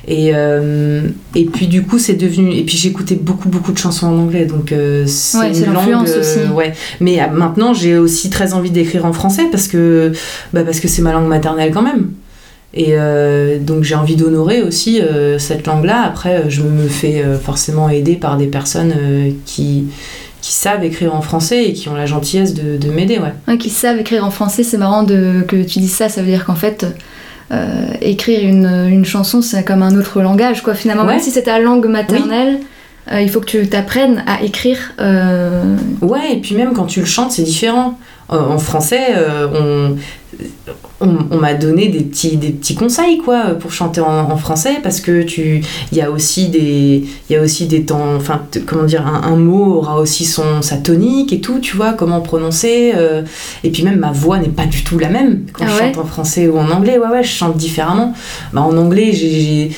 [0.07, 4.17] Et, et puis du coup c'est devenu et puis j'écoutais beaucoup beaucoup de chansons en
[4.19, 4.71] anglais donc
[5.07, 6.39] c'est Ouais, une langue aussi.
[6.53, 10.11] ouais mais maintenant j'ai aussi très envie d'écrire en français parce que
[10.53, 12.11] bah, parce que c'est ma langue maternelle quand même
[12.75, 16.87] et euh, donc j'ai envie d'honorer aussi euh, cette langue là après euh, je me
[16.87, 18.93] fais euh, forcément aider par des personnes
[19.45, 19.85] qui
[20.41, 23.57] qui savent écrire en français et qui ont la gentillesse de, de m'aider ouais Ouais,
[23.57, 26.45] Qui savent écrire en français, c'est marrant de, que tu dises ça, ça veut dire
[26.45, 26.85] qu'en fait,
[28.01, 30.73] écrire une, une chanson, c'est comme un autre langage, quoi.
[30.75, 31.13] Finalement, Ouais.
[31.13, 32.59] même si c'est ta langue maternelle,
[33.11, 34.77] euh, il faut que tu t'apprennes à écrire.
[34.99, 35.63] euh,
[36.01, 37.97] Ouais, et puis même quand tu le chantes, c'est différent.
[38.31, 39.15] Euh, en français,
[39.53, 39.95] on,
[41.05, 44.77] on, on m'a donné des petits, des petits conseils quoi pour chanter en, en français
[44.83, 48.41] parce que tu il y a aussi des il y a aussi des temps enfin
[48.65, 52.21] comment dire un, un mot aura aussi son sa tonique et tout tu vois comment
[52.21, 53.21] prononcer euh,
[53.63, 55.93] et puis même ma voix n'est pas du tout la même quand Ah je ouais
[55.93, 58.13] chante en français ou en anglais ouais ouais je chante différemment.
[58.53, 59.71] Bah, en anglais j'ai-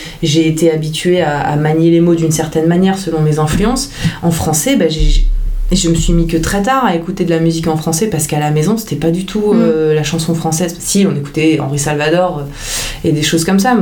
[0.48, 3.90] été habituée à, à manier les mots d'une certaine manière selon mes influences.
[4.22, 5.26] En français bah, j'ai
[5.70, 8.08] et je me suis mis que très tard à écouter de la musique en français
[8.08, 10.76] parce qu'à la maison c'était pas du tout euh, la chanson française.
[10.80, 13.78] Si on écoutait Henri Salvador euh, et des choses comme ça,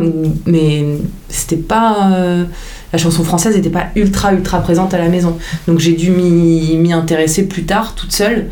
[0.45, 0.85] mais
[1.29, 2.45] c'était pas euh,
[2.91, 5.37] la chanson française n'était pas ultra ultra présente à la maison.
[5.67, 8.47] Donc j'ai dû m'y intéresser plus tard toute seule.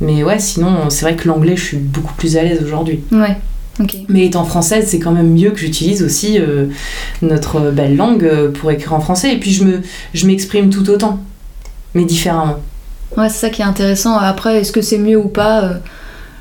[0.00, 3.00] Mais ouais, sinon c'est vrai que l'anglais je suis beaucoup plus à l'aise aujourd'hui.
[3.12, 3.36] Ouais,
[3.78, 3.96] ok.
[4.08, 6.66] Mais étant française, c'est quand même mieux que j'utilise aussi euh,
[7.20, 9.32] notre belle langue pour écrire en français.
[9.32, 9.82] Et puis je me
[10.14, 11.20] je m'exprime tout autant,
[11.94, 12.58] mais différemment.
[13.16, 14.16] Ouais, c'est ça qui est intéressant.
[14.16, 15.74] Après, est-ce que c'est mieux ou pas euh,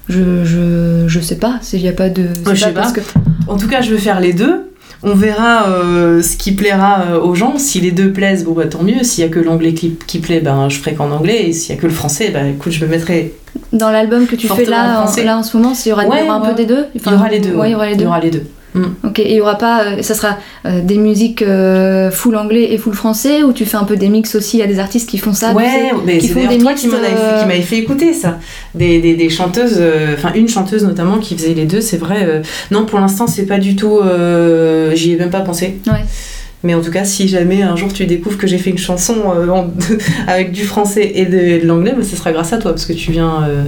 [0.09, 1.59] je, je, je sais pas.
[1.61, 2.23] S'il y a pas de.
[2.45, 3.01] Ouais, je sais parce pas.
[3.01, 3.05] que.
[3.47, 4.67] En tout cas, je veux faire les deux.
[5.03, 7.57] On verra euh, ce qui plaira euh, aux gens.
[7.57, 9.03] Si les deux plaisent, bon bah tant mieux.
[9.03, 11.47] S'il y a que l'anglais qui, qui plaît, ben je ferai qu'en anglais.
[11.49, 13.33] Et s'il y a que le français, ben écoute, je me mettrai.
[13.73, 16.07] Dans l'album que tu fais là en, là en ce moment, il y aura, y
[16.07, 16.49] un ouais.
[16.49, 16.85] peu des deux?
[16.93, 17.55] Il y aura les deux.
[17.65, 18.43] Il y aura les deux.
[18.73, 18.93] Deux.
[19.03, 19.83] Ok, et il y aura pas.
[19.83, 23.77] euh, ça sera euh, des musiques euh, full anglais et full français ou tu fais
[23.77, 25.51] un peu des mix aussi Il y a des artistes qui font ça.
[25.53, 28.39] ouais, mais qui c'est toi qui m'en avais fait, fait écouter ça.
[28.73, 29.81] Des, des, des chanteuses,
[30.13, 32.41] enfin une chanteuse notamment qui faisait les deux, c'est vrai.
[32.71, 33.99] non, pour l'instant, c'est pas du tout.
[34.93, 35.79] J'y ai même pas pensé.
[35.87, 36.05] Ouais.
[36.63, 39.15] Mais en tout cas, si jamais un jour tu découvres que j'ai fait une chanson
[39.35, 39.71] euh, en-
[40.27, 42.93] avec du français et de, de l'anglais, bah, ce sera grâce à toi parce que
[42.93, 43.63] tu viens euh,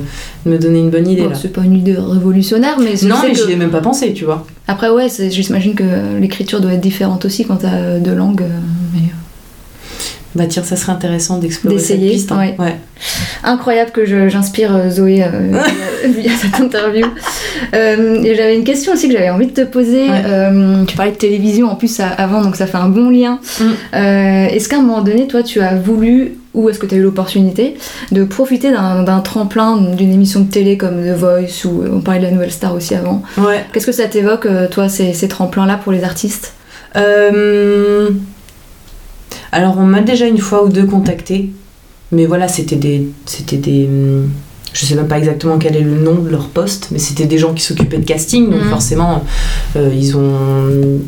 [0.45, 3.15] de me donner une bonne idée Bon, c'est pas une idée révolutionnaire, mais je Non,
[3.23, 4.45] mais que- j'y ai même pas pensé, tu vois.
[4.67, 8.43] Après, ouais, j'imagine que l'écriture doit être différente aussi quand t'as euh, deux langues.
[8.43, 8.59] euh,
[8.93, 8.99] mais,
[10.35, 12.31] Bah tiens, ça serait intéressant d'explorer cette D'essayer, piste.
[12.31, 12.37] hein.
[12.37, 12.55] ouais.
[12.59, 12.75] ouais.
[13.43, 15.29] Incroyable que j'inspire Zoé euh,
[16.05, 17.05] via, via cette interview.
[17.73, 20.09] Euh, j'avais une question aussi que j'avais envie de te poser.
[20.09, 20.21] Ouais.
[20.25, 23.39] Euh, tu parlais de télévision en plus à- avant, donc ça fait un bon lien.
[23.59, 23.63] Mm.
[23.95, 26.97] Euh, est-ce qu'à un moment donné, toi, tu as voulu, ou est-ce que tu as
[26.97, 27.75] eu l'opportunité,
[28.11, 32.19] de profiter d'un tremplin d'une émission de télé comme The Voice, ou euh, on parlait
[32.19, 33.63] de la Nouvelle Star aussi avant Ouais.
[33.73, 36.53] Qu'est-ce que ça t'évoque, euh, toi, ces, ces tremplins-là pour les artistes?
[36.95, 38.09] Euh,
[39.51, 41.51] Alors, on m'a déjà une fois ou deux contacté,
[42.11, 44.29] mais voilà, c'était des, c'était des, hum,
[44.73, 47.37] je sais même pas exactement quel est le nom de leur poste, mais c'était des
[47.37, 48.69] gens qui s'occupaient de casting, donc Mhm.
[48.69, 49.23] forcément,
[49.75, 50.99] euh, ils ont,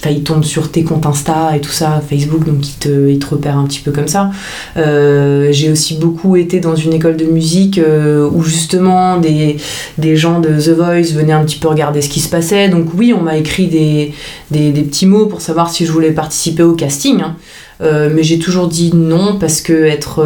[0.00, 3.18] enfin, ils tombent sur tes comptes Insta et tout ça, Facebook, donc ils te, ils
[3.18, 4.30] te repèrent un petit peu comme ça.
[4.76, 9.56] Euh, j'ai aussi beaucoup été dans une école de musique euh, où justement des,
[9.98, 12.68] des gens de The Voice venaient un petit peu regarder ce qui se passait.
[12.68, 14.12] Donc oui, on m'a écrit des,
[14.52, 17.20] des, des petits mots pour savoir si je voulais participer au casting.
[17.20, 17.34] hein.
[17.80, 20.24] Euh, mais j'ai toujours dit non parce que être,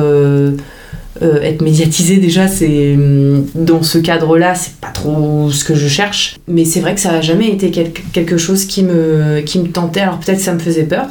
[1.23, 5.89] euh, être médiatisé déjà, c'est hum, dans ce cadre-là, c'est pas trop ce que je
[5.89, 6.37] cherche.
[6.49, 9.69] Mais c'est vrai que ça a jamais été quel- quelque chose qui me, qui me
[9.69, 10.01] tentait.
[10.01, 11.07] Alors peut-être ça me faisait peur.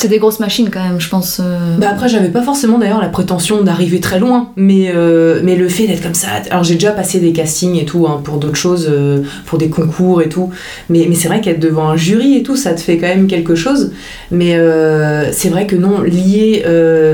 [0.00, 1.42] C'est des grosses machines quand même, je pense.
[1.44, 1.76] euh.
[1.76, 5.68] Bah après, j'avais pas forcément d'ailleurs la prétention d'arriver très loin, mais, euh, mais le
[5.68, 6.28] fait d'être comme ça.
[6.50, 9.68] Alors j'ai déjà passé des castings et tout, hein, pour d'autres choses, euh, pour des
[9.68, 10.48] concours et tout,
[10.88, 13.26] mais, mais c'est vrai qu'être devant un jury et tout, ça te fait quand même
[13.26, 13.92] quelque chose.
[14.30, 16.64] Mais euh, c'est vrai que non, lier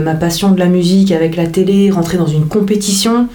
[0.05, 3.27] ma passion de la musique avec la télé, rentrer dans une compétition,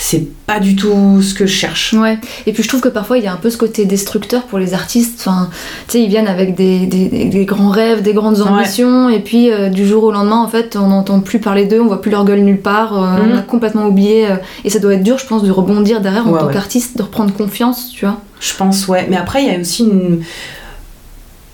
[0.00, 1.92] c'est pas du tout ce que je cherche.
[1.92, 4.44] Ouais, et puis je trouve que parfois il y a un peu ce côté destructeur
[4.44, 5.16] pour les artistes.
[5.18, 5.50] Enfin,
[5.88, 9.50] tu sais, ils viennent avec des, des, des grands rêves, des grandes ambitions, et puis
[9.50, 12.12] euh, du jour au lendemain, en fait, on n'entend plus parler d'eux, on voit plus
[12.12, 13.38] leur gueule nulle part, euh, on Mhm.
[13.38, 14.26] a complètement oublié.
[14.30, 16.52] euh, et ça doit être dur, je pense, de rebondir derrière en Ouais, tant ouais.
[16.54, 18.20] qu'artiste, de reprendre confiance, tu vois.
[18.38, 19.06] Je pense, ouais.
[19.10, 20.20] Mais après, il y a aussi une...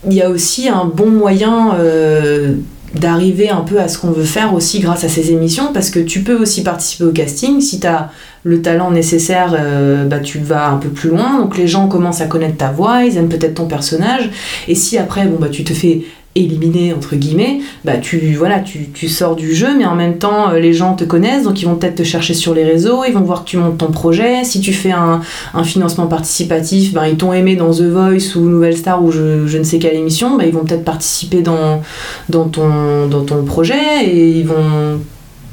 [0.06, 2.56] Il y a aussi un bon moyen euh,
[2.94, 5.98] d'arriver un peu à ce qu'on veut faire aussi grâce à ces émissions, parce que
[5.98, 7.60] tu peux aussi participer au casting.
[7.60, 8.10] Si tu as
[8.44, 11.38] le talent nécessaire, euh, bah, tu vas un peu plus loin.
[11.38, 14.30] Donc les gens commencent à connaître ta voix, ils aiment peut-être ton personnage.
[14.68, 16.02] Et si après, bon, bah, tu te fais
[16.34, 20.50] éliminer entre guillemets bah tu voilà tu, tu sors du jeu mais en même temps
[20.50, 23.12] euh, les gens te connaissent donc ils vont peut-être te chercher sur les réseaux ils
[23.12, 24.44] vont voir que tu montes ton projet.
[24.44, 25.20] Si tu fais un,
[25.64, 29.62] financement participatif, ben, ils t'ont aimé dans The Voice ou Nouvelle Star ou je, ne
[29.62, 31.82] sais quelle émission, ben, ils vont peut-être participer dans,
[32.28, 35.00] dans, ton, dans ton projet et ils vont,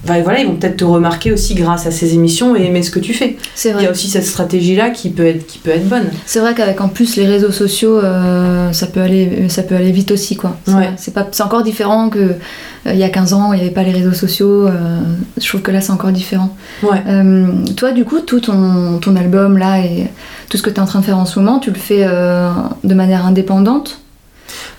[0.04, 2.92] enfin, voilà, ils vont peut-être te remarquer aussi grâce à ces émissions et aimer ce
[2.92, 3.38] que tu fais.
[3.56, 6.10] C'est Il y a aussi cette stratégie-là qui peut être, qui peut être bonne.
[6.26, 9.92] C'est vrai qu'avec en plus les réseaux sociaux, euh, ça, peut aller, ça peut aller
[9.92, 10.58] vite aussi, quoi.
[10.66, 11.24] C'est Ouais.
[11.42, 13.92] encore différent que euh, il y a 15 ans, où il n'y avait pas les
[13.92, 14.68] réseaux sociaux.
[14.68, 15.00] euh,
[15.40, 16.56] je trouve que là, c'est encore différent.
[16.84, 17.02] Ouais.
[17.08, 20.08] Euh, toi, du coup, tout ton, ton album là et
[20.50, 22.04] tout ce que tu es en train de faire en ce moment, tu le fais
[22.08, 22.50] euh,
[22.84, 24.00] de manière indépendante?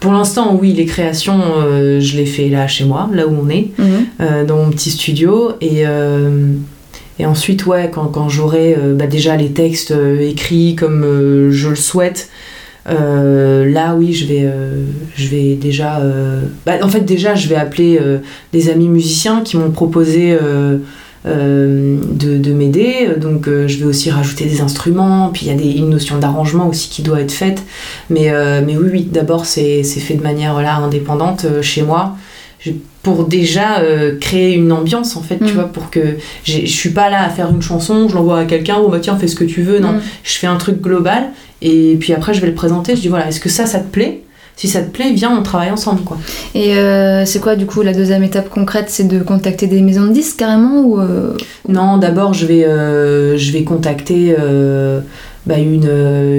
[0.01, 3.49] Pour l'instant, oui, les créations, euh, je les fais là chez moi, là où on
[3.49, 3.71] est.
[4.21, 6.53] euh, dans mon petit studio et, euh,
[7.19, 12.31] et ensuite ouais quand, quand j'aurai bah, déjà les textes écrits comme je le souhaite
[12.87, 14.51] là oui je vais
[15.15, 16.01] je vais déjà
[16.67, 18.01] bah, en fait déjà je vais appeler
[18.53, 20.37] des amis musiciens qui m'ont proposé
[21.27, 23.11] euh, de, de m'aider.
[23.21, 25.31] Donc euh, je vais aussi rajouter des instruments.
[25.33, 27.63] Puis il y a des, une notion d'arrangement aussi qui doit être faite.
[28.11, 32.17] Mais, euh, mais oui oui d'abord c'est c'est fait de manière voilà, indépendante chez moi.
[33.03, 35.55] Pour déjà euh, créer une ambiance en fait tu Mm.
[35.55, 35.99] vois pour que
[36.45, 39.17] je suis pas là à faire une chanson je l'envoie à quelqu'un bon bah tiens
[39.19, 39.81] fais ce que tu veux.
[39.81, 40.01] Non Mm.
[40.23, 41.31] je fais un truc global.
[41.63, 42.95] Et puis après je vais le présenter.
[42.95, 44.23] Je dis voilà est-ce que ça ça te plaît?
[44.57, 46.19] Si ça te plaît viens on travaille ensemble quoi.
[46.55, 50.07] Et euh, c'est quoi, du coup, la deuxième étape concrète C'est de contacter des maisons
[50.07, 51.37] de disques carrément ou euh,
[51.69, 54.35] non d'abord je vais euh, je vais contacter
[55.47, 55.91] bah, une,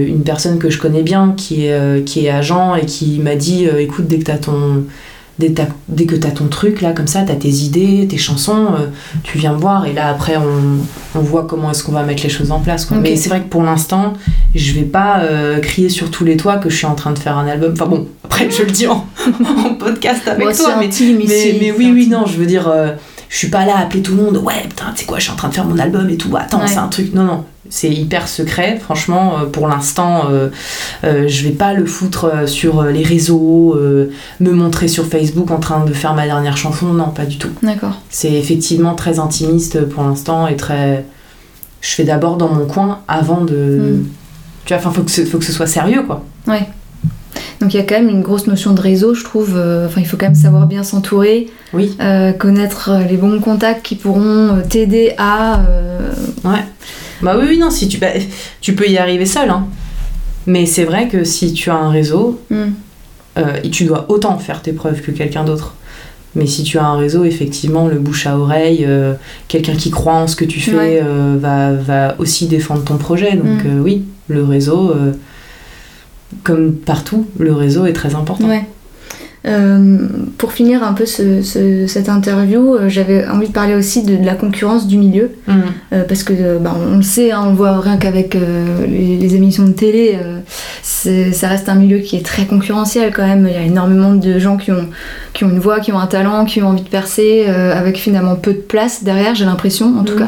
[0.07, 3.65] une personne que je connais bien qui est, qui est agent et qui m'a dit
[3.65, 4.85] écoute dès que t'as ton
[5.39, 5.51] dès,
[6.05, 8.87] que tu as ton truc là comme ça tu as tes idées tes chansons euh,
[9.23, 12.23] tu viens me voir et là après on, on voit comment est-ce qu'on va mettre
[12.23, 12.97] les choses en place quoi.
[12.97, 14.13] Mais c'est vrai que pour l'instant
[14.53, 17.19] je vais pas euh, crier sur tous les toits que je suis en train de
[17.19, 19.05] faire un album enfin bon après je le dis en,
[19.65, 22.45] en podcast avec Bon, toi mais intime mais, ici, mais oui, oui, non, je veux
[22.45, 22.91] dire, euh,
[23.29, 25.23] je suis pas là à appeler tout le monde, ouais, putain, tu sais quoi, je
[25.23, 26.67] suis en train de faire mon album et tout, attends, Ouais.
[26.67, 27.13] c'est un truc.
[27.13, 27.43] Non, non,
[27.75, 30.49] c'est hyper secret, franchement, euh, pour l'instant, euh,
[31.03, 33.75] euh, je vais pas le foutre sur les réseaux,
[34.39, 37.49] me montrer sur Facebook en train de faire ma dernière chanson, non, pas du tout.
[37.63, 37.99] D'accord.
[38.11, 41.03] C'est effectivement très intimiste pour l'instant et très.
[41.81, 43.55] Je fais d'abord dans mon coin avant de.
[43.55, 44.05] Mm.
[44.65, 46.23] Tu vois, enfin, faut que, ce, faut que ce soit sérieux, quoi.
[46.45, 46.67] Ouais.
[47.59, 49.57] Donc il y a quand même une grosse notion de réseau, je trouve.
[49.87, 51.97] Enfin, il faut quand même savoir bien s'entourer, Oui.
[52.01, 55.61] euh, connaître les bons contacts qui pourront t'aider à.
[55.61, 56.11] euh,
[57.23, 58.07] Bah oui, oui, non, si tu, bah,
[58.61, 59.65] tu peux y arriver seul, hein.
[60.45, 62.63] Mais c'est vrai que si tu as un réseau, hmm.
[63.37, 65.75] euh, et tu dois autant faire tes preuves que quelqu'un d'autre.
[66.35, 69.13] Mais si tu as un réseau, effectivement, le bouche à oreille, euh,
[69.47, 71.01] quelqu'un qui croit en ce que tu fais Ouais.
[71.03, 73.35] euh, va, va aussi défendre ton projet.
[73.37, 73.81] Donc Mm.
[73.81, 74.93] oui, le réseau,
[76.43, 78.47] comme partout, le réseau est très important.
[78.49, 78.65] Ouais.
[79.45, 79.97] Euh,
[80.37, 84.15] pour finir un peu ce- ce- cette interview, euh, j'avais envie de parler aussi de,
[84.15, 85.31] de la concurrence du milieu.
[85.47, 85.51] Mm.
[85.91, 89.35] Euh, parce que bah, on le sait, hein, on le voit rien qu'avec les, les
[89.35, 90.17] émissions de télé,
[90.81, 93.45] ça reste un milieu qui est très concurrentiel quand même.
[93.49, 94.87] Il y a énormément de gens qui ont,
[95.33, 98.35] qui ont une voix, qui ont un talent, qui ont envie de percer, avec finalement
[98.35, 100.19] peu de place derrière, j'ai l'impression en tout Mhm.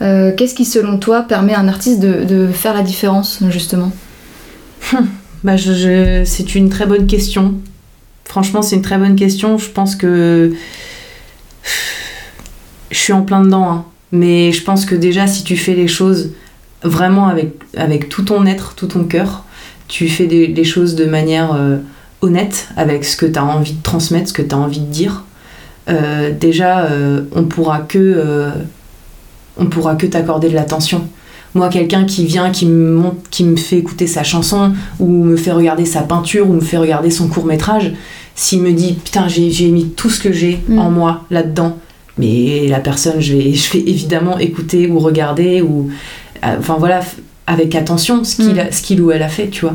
[0.00, 0.30] cas.
[0.36, 3.92] Qu'est-ce qui, selon toi, permet à un artiste de, de faire la différence, justement?
[5.44, 7.54] Bah, je, je- c'est une très bonne question.
[8.24, 9.58] Franchement, c'est une très bonne question.
[9.58, 10.52] Je pense que
[12.90, 13.84] je suis en plein dedans, hein.
[14.10, 16.30] mais je pense que déjà, si tu fais les choses
[16.82, 17.28] vraiment
[17.76, 19.44] avec, tout ton être, tout ton cœur,
[19.88, 21.78] tu fais des, des choses de manière euh,
[22.22, 24.90] honnête avec ce que tu as envie de transmettre, ce que tu as envie de
[24.90, 25.24] dire.
[25.88, 28.50] euh, déjà, euh, on pourra que
[29.58, 31.06] on pourra que t'accorder de l'attention.
[31.54, 35.36] Moi, quelqu'un qui vient, qui me montre, qui me fait écouter sa chanson, ou me
[35.36, 37.92] fait regarder sa peinture, ou me fait regarder son court métrage,
[38.34, 40.78] s'il me dit putain j'ai mis tout ce que j'ai Mm.
[40.78, 41.76] en moi là-dedans,
[42.16, 45.90] mais la personne je vais, je vais évidemment écouter ou regarder ou
[46.44, 47.00] euh, enfin voilà
[47.46, 48.58] avec attention ce qu'il Mm.
[48.58, 49.74] a- ce qu'il ou elle a fait tu vois.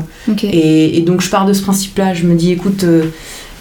[0.52, 3.04] Et donc je pars de ce principe-là, je me dis écoute euh,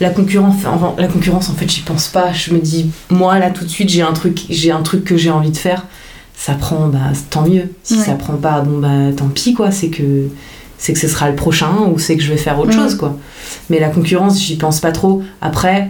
[0.01, 3.51] la concurrence, enfin, la concurrence en fait j'y pense pas, je me dis moi là
[3.51, 5.86] tout de suite j'ai un truc j'ai un truc que j'ai envie de faire
[6.39, 7.63] ça prend, bah, tant mieux.
[7.83, 8.03] Si Ouais.
[8.05, 9.71] ça prend pas, bon, bah, tant pis, quoi.
[9.71, 10.27] C'est que,
[10.77, 12.79] c'est que ce sera le prochain ou c'est que je vais faire autre Mm.
[12.79, 13.17] chose, quoi.
[13.69, 15.23] Mais la concurrence, j'y pense pas trop.
[15.41, 15.89] Après,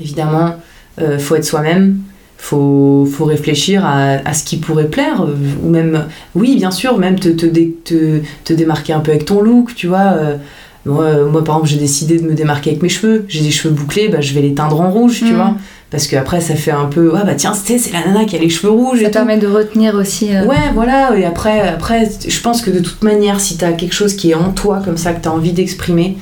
[0.00, 0.56] évidemment,
[1.00, 1.98] euh, faut être soi-même.
[2.36, 5.22] Faut, faut réfléchir à, à ce qui pourrait plaire.
[5.22, 9.12] euh, Ou même, oui, bien sûr, même te, te, dé- te, te démarquer un peu
[9.12, 10.12] avec ton look, tu vois.
[10.18, 10.36] euh,
[10.84, 13.24] moi, euh, moi, par exemple, j'ai décidé de me démarquer avec mes cheveux.
[13.28, 15.36] J'ai des cheveux bouclés, bah, je vais les teindre en rouge, tu Mm.
[15.36, 15.54] vois.
[15.94, 18.34] Parce que après, ça fait un peu, ah bah tiens, c'est c'est la nana qui
[18.34, 19.12] a les cheveux rouges Ça et tout.
[19.12, 20.34] permet de retenir aussi.
[20.34, 23.94] euh, Ouais, voilà, et après, après, je pense que de toute manière, si t'as quelque
[23.94, 26.16] chose qui est en toi, comme ça, que t'as envie d'exprimer,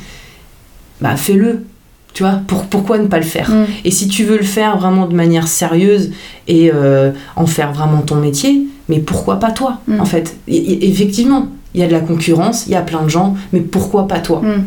[1.00, 1.64] bah fais-le.
[2.12, 3.48] Tu vois, pour, pourquoi ne pas le faire?
[3.50, 3.64] Mm.
[3.86, 6.10] Et si tu veux le faire vraiment de manière sérieuse
[6.48, 10.00] et euh, en faire vraiment ton métier, mais pourquoi pas toi, Mm.
[10.00, 10.36] en fait?
[10.48, 13.34] Et- et- Effectivement, il y a de la concurrence, il y a plein de gens,
[13.54, 14.42] mais pourquoi pas toi?
[14.42, 14.64] Mm.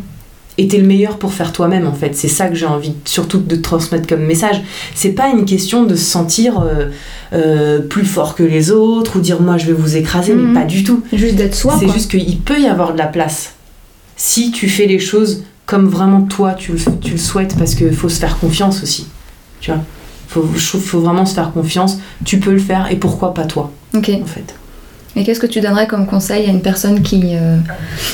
[0.58, 2.16] Et t'es le meilleur pour faire toi-même en fait.
[2.16, 4.62] C'est ça que j'ai envie surtout de transmettre comme message.
[4.94, 6.90] C'est pas une question de se sentir euh,
[7.34, 10.48] euh, plus fort que les autres ou dire moi je vais vous écraser, Mhm.
[10.54, 11.04] mais pas du tout.
[11.12, 11.76] Juste d'être soi.
[11.80, 13.54] C'est juste qu'il peut y avoir de la place
[14.18, 17.94] si tu fais les choses comme vraiment toi tu le, tu le souhaites parce qu'il
[17.94, 19.08] faut se faire confiance aussi.
[19.60, 19.82] Tu vois?
[20.28, 21.98] Faut, faut vraiment se faire confiance.
[22.24, 24.10] Tu peux le faire et pourquoi pas toi Ok.
[24.22, 24.56] en fait.
[25.18, 27.58] Et qu'est-ce que tu donnerais comme conseil à une personne qui, euh,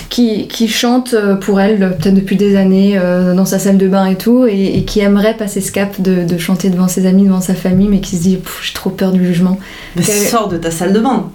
[0.10, 3.78] qui, qui chante euh, pour elle, euh, peut-être depuis des années, euh, dans sa salle
[3.80, 6.88] de bain et tout, et, et qui aimerait passer ce cap de, de chanter devant
[6.88, 9.58] ses amis, devant sa famille, mais qui se dit j'ai trop peur du jugement
[9.96, 11.30] Mais Quel- sors de ta salle de bain.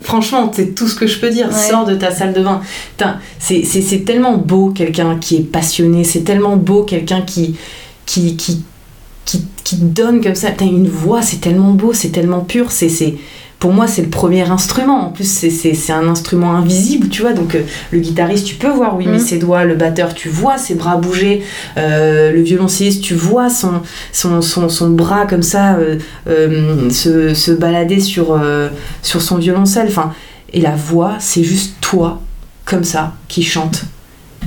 [0.00, 1.48] Franchement, c'est tout ce que je peux dire.
[1.48, 1.70] Ouais.
[1.70, 2.60] Sors de ta salle de bain.
[3.38, 6.04] C'est tellement beau quelqu'un qui est passionné.
[6.04, 7.56] C'est tellement beau quelqu'un qui,
[8.06, 8.62] qui, qui,
[9.24, 10.50] qui, qui donne comme ça.
[10.50, 12.70] Putain, une voix, c'est tellement beau, c'est tellement pur.
[12.70, 13.14] C'est-
[13.62, 15.06] Pour moi, c'est le premier instrument.
[15.06, 17.32] En plus, c'est- un instrument invisible, tu vois.
[17.32, 17.60] Donc, euh,
[17.92, 19.24] le guitariste, tu peux voir il met Mhm.
[19.24, 19.62] ses doigts.
[19.62, 21.44] Le batteur, tu vois ses bras bouger.
[21.76, 23.74] Euh, le violoncelliste, tu vois son,
[24.12, 28.36] son, son, son bras comme ça euh, se, se balader sur,
[29.00, 29.86] sur son violoncelle.
[29.86, 30.12] Enfin,
[30.52, 32.20] et la voix, c'est juste toi,
[32.64, 33.84] comme ça, qui chante.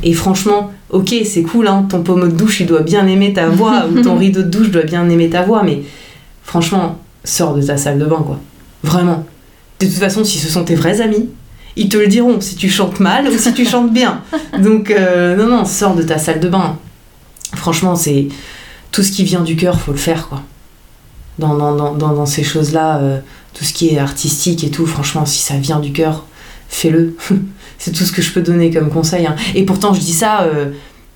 [0.03, 3.47] Et franchement, ok, c'est cool, hein, ton pommeau de douche, il doit bien aimer ta
[3.47, 5.83] voix, ou ton rideau de douche doit bien aimer ta voix, mais
[6.43, 8.39] franchement, sors de ta salle de bain, quoi.
[8.85, 9.25] Vraiment.
[9.79, 11.29] De toute façon, si ce sont tes vrais amis,
[11.75, 14.21] ils te le diront si tu chantes mal ou si tu chantes bien.
[14.61, 16.77] Donc, euh, non, non, sors de ta salle de bain.
[17.55, 18.27] Franchement, c'est
[18.91, 20.41] tout ce qui vient du cœur, faut le faire, quoi.
[21.39, 23.19] Dans, dans, dans, dans, dans ces choses-là, euh,
[23.53, 26.25] tout ce qui est artistique et tout, franchement, si ça vient du cœur,
[26.69, 27.17] fais-le.
[27.77, 29.25] c'est tout ce que je peux donner comme conseil.
[29.25, 29.35] hein.
[29.55, 30.67] Et pourtant, je dis ça, euh,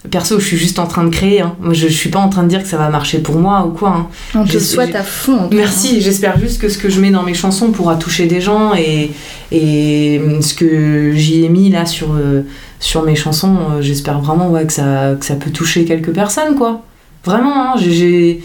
[0.10, 1.42] perso, je suis juste en train de créer.
[1.42, 1.56] hein.
[1.60, 3.66] Moi, je, je suis pas en train de dire que ça va marcher pour moi
[3.66, 3.90] ou quoi.
[3.90, 4.08] hein.
[4.36, 5.50] On te souhaite à fond.
[5.52, 8.74] Merci, j'espère juste que ce que je mets dans mes chansons pourra toucher des gens
[8.76, 9.12] et,
[9.52, 12.44] et ce que j'y ai mis là sur, euh,
[12.80, 16.56] sur mes chansons, euh, j'espère vraiment ouais, que, ça, que ça peut toucher quelques personnes,
[16.56, 16.82] quoi.
[17.26, 18.42] Vraiment, hein, j'ai-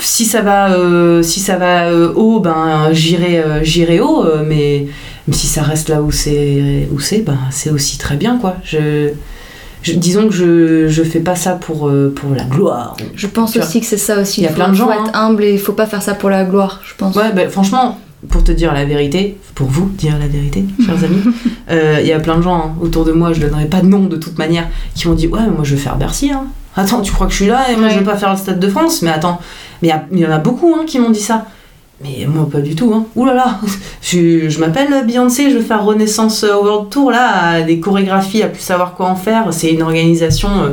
[0.00, 4.44] si ça va, euh, si ça va euh, haut, ben j'irai euh, j'irai haut, euh,
[4.46, 4.86] mais,
[5.26, 8.56] mais si ça reste là où c'est, où c'est, ben c'est aussi très bien, quoi.
[8.64, 9.10] Je,
[9.92, 12.96] je- disons que je, je fais pas ça pour, euh, pour la gloire.
[13.14, 13.66] Je pense Tu vois.
[13.66, 14.40] aussi que c'est ça aussi.
[14.40, 15.04] Il y a faut, plein de gens, faut hein.
[15.08, 17.14] être humble et il faut pas faire ça pour la gloire, je pense.
[17.16, 21.22] Ouais, bah, franchement, pour te dire la vérité, pour vous dire la vérité, chers amis,
[21.70, 23.86] euh, il y a plein de gens hein, autour de moi, je donnerai pas de
[23.86, 26.30] nom de toute manière, qui m'ont dit Ouais, mais moi je vais faire Bercy.
[26.32, 26.44] Hein.
[26.76, 28.60] Attends, tu crois que je suis là et moi je vais pas faire le Stade
[28.60, 29.02] de France?
[29.02, 29.40] Mais attends,
[29.82, 31.46] mais il y a- il y, en a beaucoup hein, qui m'ont dit ça.
[32.02, 32.92] Mais moi pas du tout.
[32.94, 33.06] Hein.
[33.16, 33.60] Ouh là là,
[34.02, 38.62] je, je m'appelle Beyoncé, je vais faire Renaissance World Tour là, des chorégraphies, à plus
[38.62, 39.52] savoir quoi en faire.
[39.52, 40.68] C'est une organisation euh,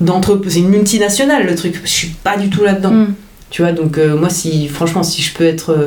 [0.00, 1.80] d'entreprise, c'est une multinationale le truc.
[1.84, 2.92] Je suis pas du tout là-dedans.
[2.92, 3.14] Mm.
[3.54, 5.86] Tu vois, donc euh, moi, si, franchement, si je peux être euh,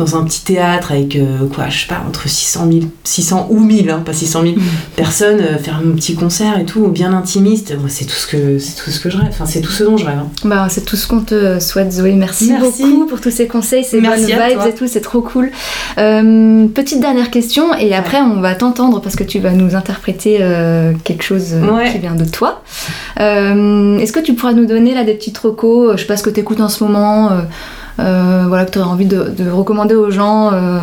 [0.00, 3.60] dans un petit théâtre avec, euh, quoi, je sais pas, entre 600, 000, 600 ou
[3.60, 4.54] 1000, hein, pas 600 000
[4.96, 8.56] personnes, euh, faire un petit concert et tout, bien intimiste, moi, c'est tout ce que
[8.82, 10.16] tout ce que je rêve, enfin, c'est tout ce dont je rêve.
[10.18, 10.28] hein.
[10.44, 12.14] Bah, c'est tout ce qu'on te souhaite, Zoé.
[12.14, 12.82] Merci, Merci.
[12.84, 14.68] beaucoup pour tous ces conseils, ces Merci bonnes vibes toi.
[14.68, 15.50] et tout, c'est trop cool.
[15.98, 20.38] Euh, petite dernière question, et après on va t'entendre parce que tu vas nous interpréter
[21.04, 21.90] quelque chose Ouais.
[21.92, 22.62] qui vient de toi.
[23.18, 26.30] Est-ce que tu pourras nous donner là des petits euh, je sais pas ce que
[26.30, 27.30] tu écoutes en ce moment,
[27.98, 30.78] voilà, que tu aurais envie de, de recommander aux gens euh,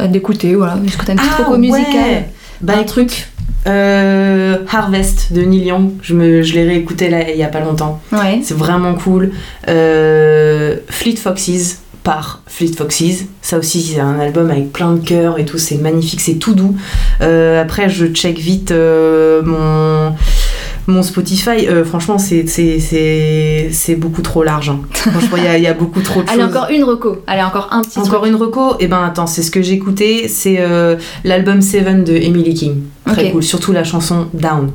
[0.00, 0.76] euh, d'écouter, voilà.
[0.86, 2.28] Est-ce que tu as une petite musicale Ah, ouais.
[2.60, 3.28] Bah Un écoute,
[3.66, 7.60] euh, Harvest de Neil Young, je, me, je l'ai réécouté là il y a pas
[7.60, 8.00] longtemps.
[8.12, 8.40] Ouais.
[8.42, 9.32] C'est vraiment cool.
[9.68, 13.24] Euh, Fleet Foxes par Fleet Foxes.
[13.40, 15.58] Ça aussi, c'est un album avec plein de cœur et tout.
[15.58, 16.76] C'est magnifique, c'est tout doux.
[17.22, 20.14] Euh, après, je check vite euh, mon,
[20.86, 21.66] mon Spotify.
[21.68, 22.44] Euh, franchement, c'est-
[23.96, 24.68] beaucoup trop large.
[24.70, 24.80] hein.
[24.92, 26.50] Franchement, il y a, il y a beaucoup trop de Allez, choses.
[26.50, 27.16] encore une reco.
[27.26, 28.32] Allez, encore un petit Encore truc.
[28.32, 30.28] une reco Et ben attends, c'est ce que j'ai écouté.
[30.28, 32.82] C'est euh, l'album Seven de Emily King.
[33.06, 33.42] Très cool.
[33.42, 34.70] Surtout la chanson Down.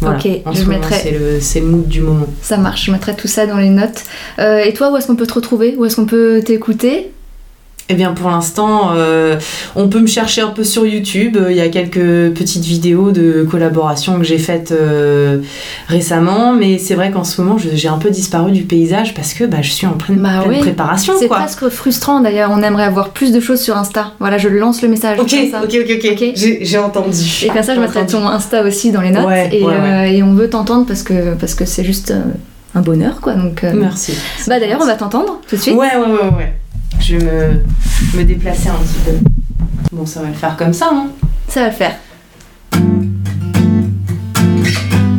[0.00, 0.18] Voilà.
[0.18, 2.26] Ok, en je ce moment, mettrai- c'est le, c'est le mood du moment.
[2.40, 4.04] Ça marche, je mettrai tout ça dans les notes.
[4.38, 5.74] Euh, et toi, où est-ce qu'on peut te retrouver?
[5.76, 7.10] Où est-ce qu'on peut t'écouter?
[7.90, 9.38] Eh bien pour l'instant, euh,
[9.74, 11.38] on peut me chercher un peu sur YouTube.
[11.48, 15.38] Il y a quelques petites vidéos de collaboration que j'ai faites euh,
[15.88, 19.44] récemment, mais c'est vrai qu'en ce moment, j'ai un peu disparu du paysage parce que
[19.44, 20.60] bah, je suis en pleine, Bah pleine oui.
[20.60, 21.14] préparation.
[21.18, 24.12] C'est presque frustrant d'ailleurs, on aimerait avoir plus de choses sur Insta.
[24.18, 25.18] Voilà, je lance le message.
[25.18, 25.62] Ok, ça.
[25.62, 26.32] ok, ok, ok.
[26.34, 27.16] J'ai entendu.
[27.42, 29.26] Et comme ça, je mettrai ton Insta aussi dans les notes.
[29.26, 32.20] Ouais, et, ouais, euh, et on veut t'entendre parce que parce que c'est juste euh,
[32.74, 33.32] un bonheur, quoi.
[33.34, 34.12] Donc, euh, Merci.
[34.46, 35.74] bah d'ailleurs, on va t'entendre tout de suite.
[35.74, 36.52] Ouais, ouais, ouais, ouais.
[37.00, 39.12] Je vais me, me déplacer un petit peu.
[39.92, 41.08] Bon, ça va le faire comme ça, non
[41.48, 41.96] Ça va le faire.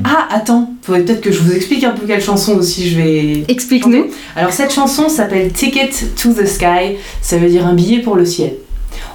[0.04, 3.46] Ah, attends, faudrait peut-être que je vous explique un peu quelle chanson aussi je vais.
[3.48, 4.08] Explique-nous.
[4.36, 8.26] Alors, cette chanson s'appelle Ticket to the Sky, ça veut dire un billet pour le
[8.26, 8.54] ciel.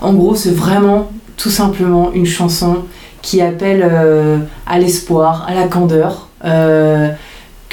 [0.01, 2.79] En gros, c'est vraiment tout simplement une chanson
[3.23, 6.29] qui appelle euh, à l'espoir, à la candeur.
[6.45, 7.11] euh,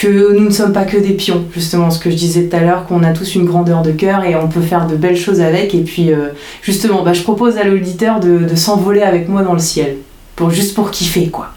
[0.01, 2.61] que nous ne sommes pas que des pions, justement, ce que je disais tout à
[2.61, 5.41] l'heure, qu'on a tous une grandeur de cœur et on peut faire de belles choses
[5.41, 5.75] avec.
[5.75, 6.29] Et puis, euh,
[6.63, 9.97] justement, bah, je propose à l'auditeur de, de s'envoler avec moi dans le ciel,
[10.35, 11.53] pour, juste pour kiffer, quoi.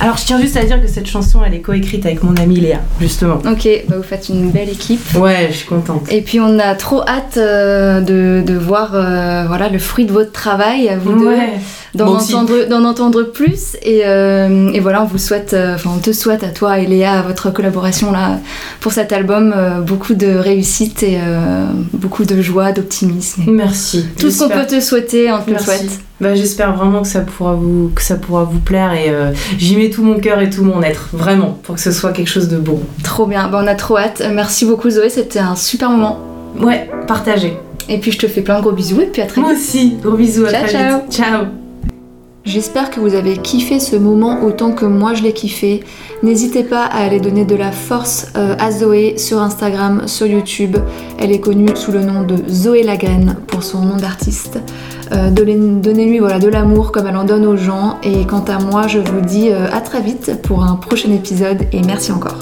[0.00, 2.58] Alors je tiens juste à dire que cette chanson elle est coécrite avec mon amie
[2.60, 3.34] Léa, justement.
[3.46, 5.00] Ok, bah vous faites une belle équipe.
[5.14, 6.10] Ouais, je suis contente.
[6.10, 10.12] Et puis on a trop hâte euh, de, de voir euh, voilà, le fruit de
[10.12, 11.50] votre travail, à vous deux, Ouais.
[11.94, 13.76] D'en Moi entendre, d'en entendre plus.
[13.82, 16.86] Et, euh, et voilà, on vous souhaite, euh, enfin on te souhaite à toi et
[16.86, 18.38] Léa, à votre collaboration là
[18.80, 23.42] pour cet album, euh, beaucoup de réussite et euh, beaucoup de joie, d'optimisme.
[23.48, 24.06] Merci.
[24.18, 25.64] Tout ce qu'on peut te souhaiter, on te le Merci.
[25.66, 26.00] souhaite.
[26.20, 29.76] Bah, j'espère vraiment que ça pourra vous que ça pourra vous plaire et euh, j'y
[29.76, 32.48] mets tout mon cœur et tout mon être vraiment pour que ce soit quelque chose
[32.48, 32.80] de beau.
[33.02, 34.22] Trop bien, bah, on a trop hâte.
[34.32, 36.18] Merci beaucoup Zoé, c'était un super moment.
[36.60, 37.56] Ouais, partagez.
[37.88, 39.60] Et puis je te fais plein de gros bisous et puis à très Moi vite.
[39.62, 39.96] aussi.
[40.02, 40.44] Gros bisous.
[40.44, 40.98] À Ciao, très ciao.
[41.00, 41.10] vite.
[41.12, 41.59] Ciao.
[42.44, 45.84] J'espère que vous avez kiffé ce moment autant que moi je l'ai kiffé.
[46.22, 50.76] N'hésitez pas à aller donner de la force euh, à Zoé sur Instagram, sur YouTube.
[51.18, 54.58] Elle est connue sous le nom de Zoé Lagraine pour son nom d'artiste.
[55.12, 57.98] Euh, donnez- Donnez-lui voilà, de l'amour comme elle en donne aux gens.
[58.02, 61.66] Et quant à moi, je vous dis euh, à très vite pour un prochain épisode
[61.72, 62.38] et merci encore.